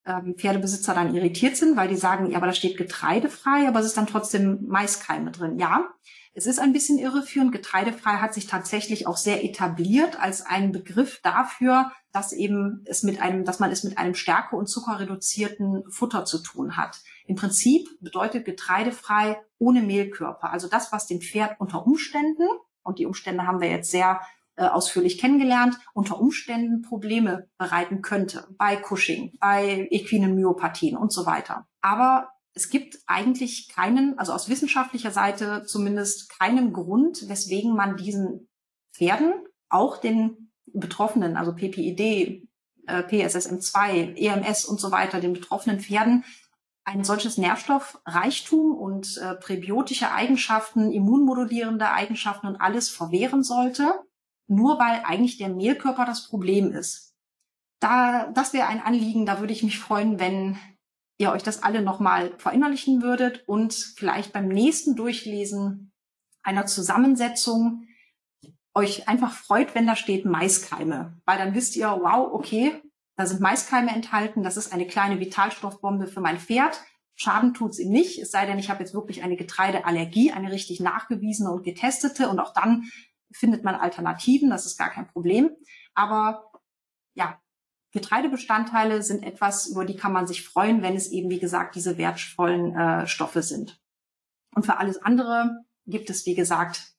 [0.05, 3.85] ähm, Pferdebesitzer dann irritiert sind, weil die sagen, ja, aber da steht getreidefrei, aber es
[3.85, 5.57] ist dann trotzdem Maiskeime drin.
[5.57, 5.87] Ja,
[6.33, 7.53] es ist ein bisschen irreführend.
[7.53, 13.21] Getreidefrei hat sich tatsächlich auch sehr etabliert als ein Begriff dafür, dass eben es mit
[13.21, 16.99] einem, dass man es mit einem stärke- und zuckerreduzierten Futter zu tun hat.
[17.26, 20.51] Im Prinzip bedeutet getreidefrei ohne Mehlkörper.
[20.51, 22.47] Also das, was dem Pferd unter Umständen,
[22.84, 24.21] und die Umstände haben wir jetzt sehr
[24.55, 31.26] äh, ausführlich kennengelernt, unter Umständen Probleme bereiten könnte bei Cushing, bei equinen Myopathien und so
[31.26, 31.67] weiter.
[31.82, 38.47] Aber es gibt eigentlich keinen, also aus wissenschaftlicher Seite zumindest keinen Grund, weswegen man diesen
[38.93, 39.34] Pferden,
[39.69, 42.47] auch den Betroffenen, also PPID,
[42.86, 46.26] äh, PSSM2, EMS und so weiter, den betroffenen Pferden
[46.86, 54.01] ein solches Nährstoffreichtum und äh, präbiotische Eigenschaften, immunmodulierende Eigenschaften und alles verwehren sollte,
[54.47, 57.13] nur weil eigentlich der Mehlkörper das Problem ist.
[57.79, 60.57] Da, das wäre ein Anliegen, da würde ich mich freuen, wenn
[61.17, 65.91] ihr euch das alle nochmal verinnerlichen würdet und vielleicht beim nächsten Durchlesen
[66.41, 67.88] einer Zusammensetzung
[68.75, 72.81] euch einfach freut, wenn da steht Maiskeime, weil dann wisst ihr, wow, okay,
[73.16, 76.82] da sind Maiskeime enthalten, das ist eine kleine Vitalstoffbombe für mein Pferd.
[77.16, 80.80] Schaden tut's ihm nicht, es sei denn, ich habe jetzt wirklich eine Getreideallergie, eine richtig
[80.80, 82.89] nachgewiesene und getestete und auch dann
[83.32, 85.51] findet man Alternativen, das ist gar kein Problem.
[85.93, 86.51] Aber
[87.14, 87.39] ja,
[87.91, 91.99] Getreidebestandteile sind etwas, über die kann man sich freuen, wenn es eben, wie gesagt, diese
[91.99, 93.80] wertvollen äh, Stoffe sind.
[94.55, 96.92] Und für alles andere gibt es, wie gesagt,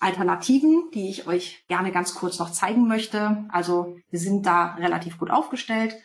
[0.00, 3.44] Alternativen, die ich euch gerne ganz kurz noch zeigen möchte.
[3.50, 5.96] Also wir sind da relativ gut aufgestellt.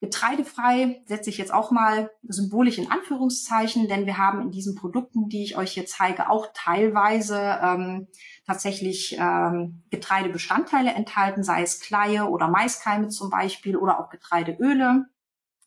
[0.00, 5.28] Getreidefrei setze ich jetzt auch mal symbolisch in Anführungszeichen, denn wir haben in diesen Produkten,
[5.28, 8.08] die ich euch hier zeige, auch teilweise ähm,
[8.46, 15.06] tatsächlich ähm, Getreidebestandteile enthalten, sei es Kleie oder Maiskeime zum Beispiel oder auch Getreideöle.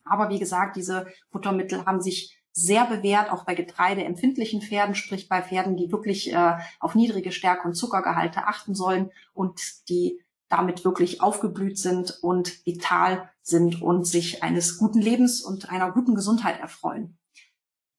[0.03, 5.43] Aber wie gesagt, diese Futtermittel haben sich sehr bewährt, auch bei getreideempfindlichen Pferden, sprich bei
[5.43, 11.21] Pferden, die wirklich äh, auf niedrige Stärke und Zuckergehalte achten sollen und die damit wirklich
[11.21, 17.19] aufgeblüht sind und vital sind und sich eines guten Lebens und einer guten Gesundheit erfreuen.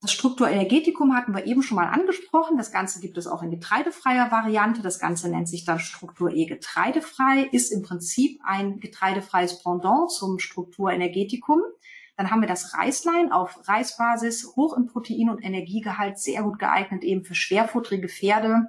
[0.00, 2.56] Das Strukturenergetikum hatten wir eben schon mal angesprochen.
[2.56, 4.82] Das Ganze gibt es auch in getreidefreier Variante.
[4.82, 10.40] Das Ganze nennt sich dann Struktur E getreidefrei, ist im Prinzip ein getreidefreies Pendant zum
[10.40, 11.60] Strukturenergetikum.
[12.18, 17.04] Dann haben wir das Reislein auf Reisbasis, hoch im Protein- und Energiegehalt, sehr gut geeignet
[17.04, 18.66] eben für schwerfutterige Pferde,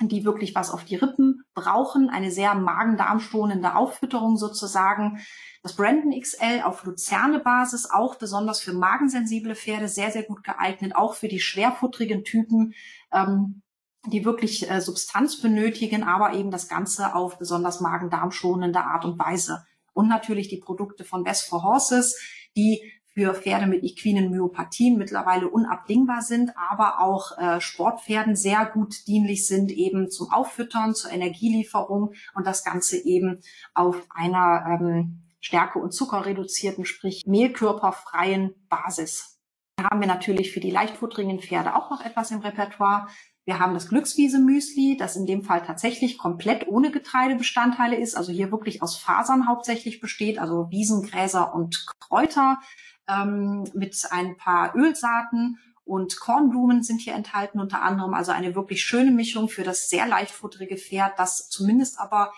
[0.00, 5.20] die wirklich was auf die Rippen brauchen, eine sehr magen-darm-schonende Auffütterung sozusagen.
[5.62, 11.12] Das Brandon XL auf Luzerne-Basis, auch besonders für magensensible Pferde, sehr, sehr gut geeignet, auch
[11.12, 12.72] für die schwerfutterigen Typen,
[13.12, 13.60] ähm,
[14.06, 19.66] die wirklich äh, Substanz benötigen, aber eben das Ganze auf besonders magen-darm-schonende Art und Weise.
[19.92, 22.16] Und natürlich die Produkte von Best for Horses,
[22.56, 22.82] die
[23.18, 29.46] für Pferde mit equinen Myopathien mittlerweile unabdingbar sind, aber auch äh, Sportpferden sehr gut dienlich
[29.48, 33.40] sind, eben zum Auffüttern, zur Energielieferung und das Ganze eben
[33.74, 39.40] auf einer ähm, stärke- und zuckerreduzierten, sprich mehlkörperfreien Basis.
[39.76, 43.08] Da haben wir natürlich für die leichtfutterigen Pferde auch noch etwas im Repertoire.
[43.48, 48.52] Wir haben das Glückswiese-Müsli, das in dem Fall tatsächlich komplett ohne Getreidebestandteile ist, also hier
[48.52, 52.58] wirklich aus Fasern hauptsächlich besteht, also Wiesengräser und Kräuter
[53.08, 58.82] ähm, mit ein paar Ölsaaten und Kornblumen sind hier enthalten unter anderem, also eine wirklich
[58.82, 62.34] schöne Mischung für das sehr leichtfutterige Pferd, das zumindest aber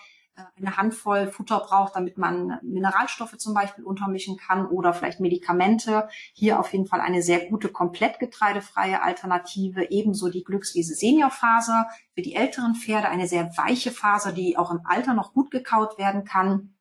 [0.55, 6.07] eine Handvoll Futter braucht, damit man Mineralstoffe zum Beispiel untermischen kann oder vielleicht Medikamente.
[6.33, 9.91] Hier auf jeden Fall eine sehr gute, komplett getreidefreie Alternative.
[9.91, 14.81] Ebenso die Glückswiese Seniorfaser für die älteren Pferde, eine sehr weiche Faser, die auch im
[14.85, 16.75] Alter noch gut gekaut werden kann.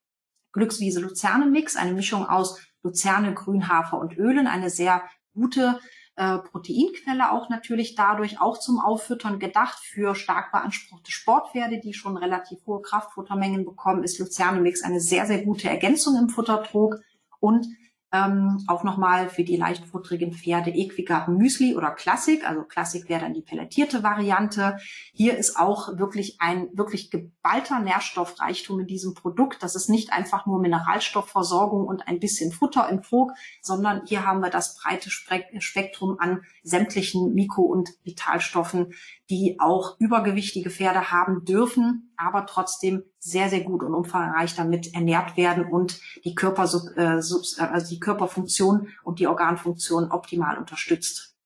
[0.53, 5.03] Glückswiese Luzerne Mix, eine Mischung aus Luzerne, Grünhafer und Ölen, eine sehr
[5.35, 5.81] gute
[6.21, 12.19] äh, Proteinquelle auch natürlich dadurch auch zum Auffüttern gedacht für stark beanspruchte Sportpferde, die schon
[12.19, 16.97] relativ hohe Kraftfuttermengen bekommen, ist Luzerne Mix eine sehr, sehr gute Ergänzung im Futtertrog
[17.39, 17.67] und
[18.13, 22.49] ähm, auch nochmal für die leichtfutterigen Pferde Equigard Müsli oder Klassik.
[22.49, 24.79] Also Klassik wäre dann die pelletierte Variante.
[25.13, 29.63] Hier ist auch wirklich ein wirklich geballter Nährstoffreichtum in diesem Produkt.
[29.63, 33.33] Das ist nicht einfach nur Mineralstoffversorgung und ein bisschen Futter im Trog,
[33.63, 38.93] sondern hier haben wir das breite Spektrum an sämtlichen Mikro- und Vitalstoffen,
[39.31, 45.37] die auch übergewichtige Pferde haben dürfen, aber trotzdem sehr, sehr gut und umfangreich damit ernährt
[45.37, 46.65] werden und die, Körper,
[46.97, 51.37] äh, also die Körperfunktion und die Organfunktion optimal unterstützt.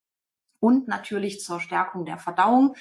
[0.61, 2.75] Und natürlich zur Stärkung der Verdauung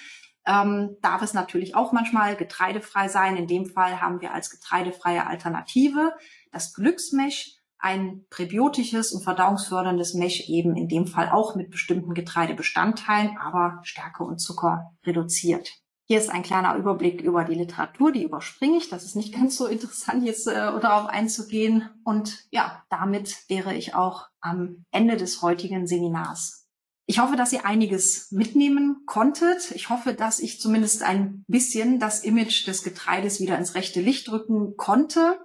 [0.46, 3.38] ähm, darf es natürlich auch manchmal getreidefrei sein.
[3.38, 6.14] In dem Fall haben wir als getreidefreie Alternative
[6.52, 13.38] das Glücksmesh ein präbiotisches und verdauungsförderndes Mesh eben in dem Fall auch mit bestimmten Getreidebestandteilen,
[13.38, 15.83] aber Stärke und Zucker reduziert.
[16.06, 18.90] Hier ist ein kleiner Überblick über die Literatur, die überspringe ich.
[18.90, 21.90] Das ist nicht ganz so interessant, jetzt äh, darauf einzugehen.
[22.04, 26.68] Und ja, damit wäre ich auch am Ende des heutigen Seminars.
[27.06, 29.72] Ich hoffe, dass ihr einiges mitnehmen konntet.
[29.72, 34.30] Ich hoffe, dass ich zumindest ein bisschen das Image des Getreides wieder ins rechte Licht
[34.30, 35.40] rücken konnte.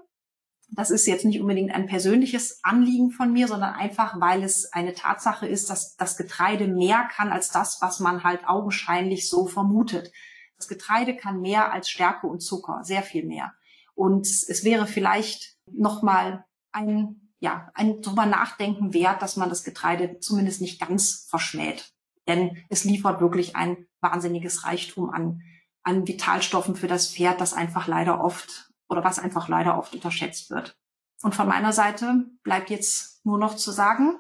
[0.70, 4.92] Das ist jetzt nicht unbedingt ein persönliches Anliegen von mir, sondern einfach, weil es eine
[4.92, 10.12] Tatsache ist, dass das Getreide mehr kann als das, was man halt augenscheinlich so vermutet.
[10.58, 13.52] Das Getreide kann mehr als Stärke und Zucker, sehr viel mehr.
[13.94, 20.18] Und es wäre vielleicht nochmal ein, ja, ein drüber nachdenken wert, dass man das Getreide
[20.20, 21.92] zumindest nicht ganz verschmäht.
[22.26, 25.42] Denn es liefert wirklich ein wahnsinniges Reichtum an,
[25.82, 30.50] an Vitalstoffen für das Pferd, das einfach leider oft oder was einfach leider oft unterschätzt
[30.50, 30.76] wird.
[31.22, 34.16] Und von meiner Seite bleibt jetzt nur noch zu sagen,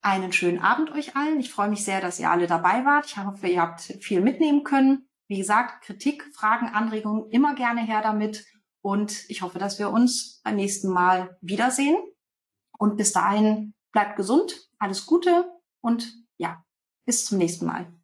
[0.00, 1.40] einen schönen Abend euch allen.
[1.40, 3.06] Ich freue mich sehr, dass ihr alle dabei wart.
[3.06, 5.07] Ich hoffe, ihr habt viel mitnehmen können.
[5.28, 8.46] Wie gesagt, Kritik, Fragen, Anregungen immer gerne her damit.
[8.80, 11.96] Und ich hoffe, dass wir uns beim nächsten Mal wiedersehen.
[12.78, 15.50] Und bis dahin bleibt gesund, alles Gute
[15.80, 16.64] und ja,
[17.04, 17.97] bis zum nächsten Mal.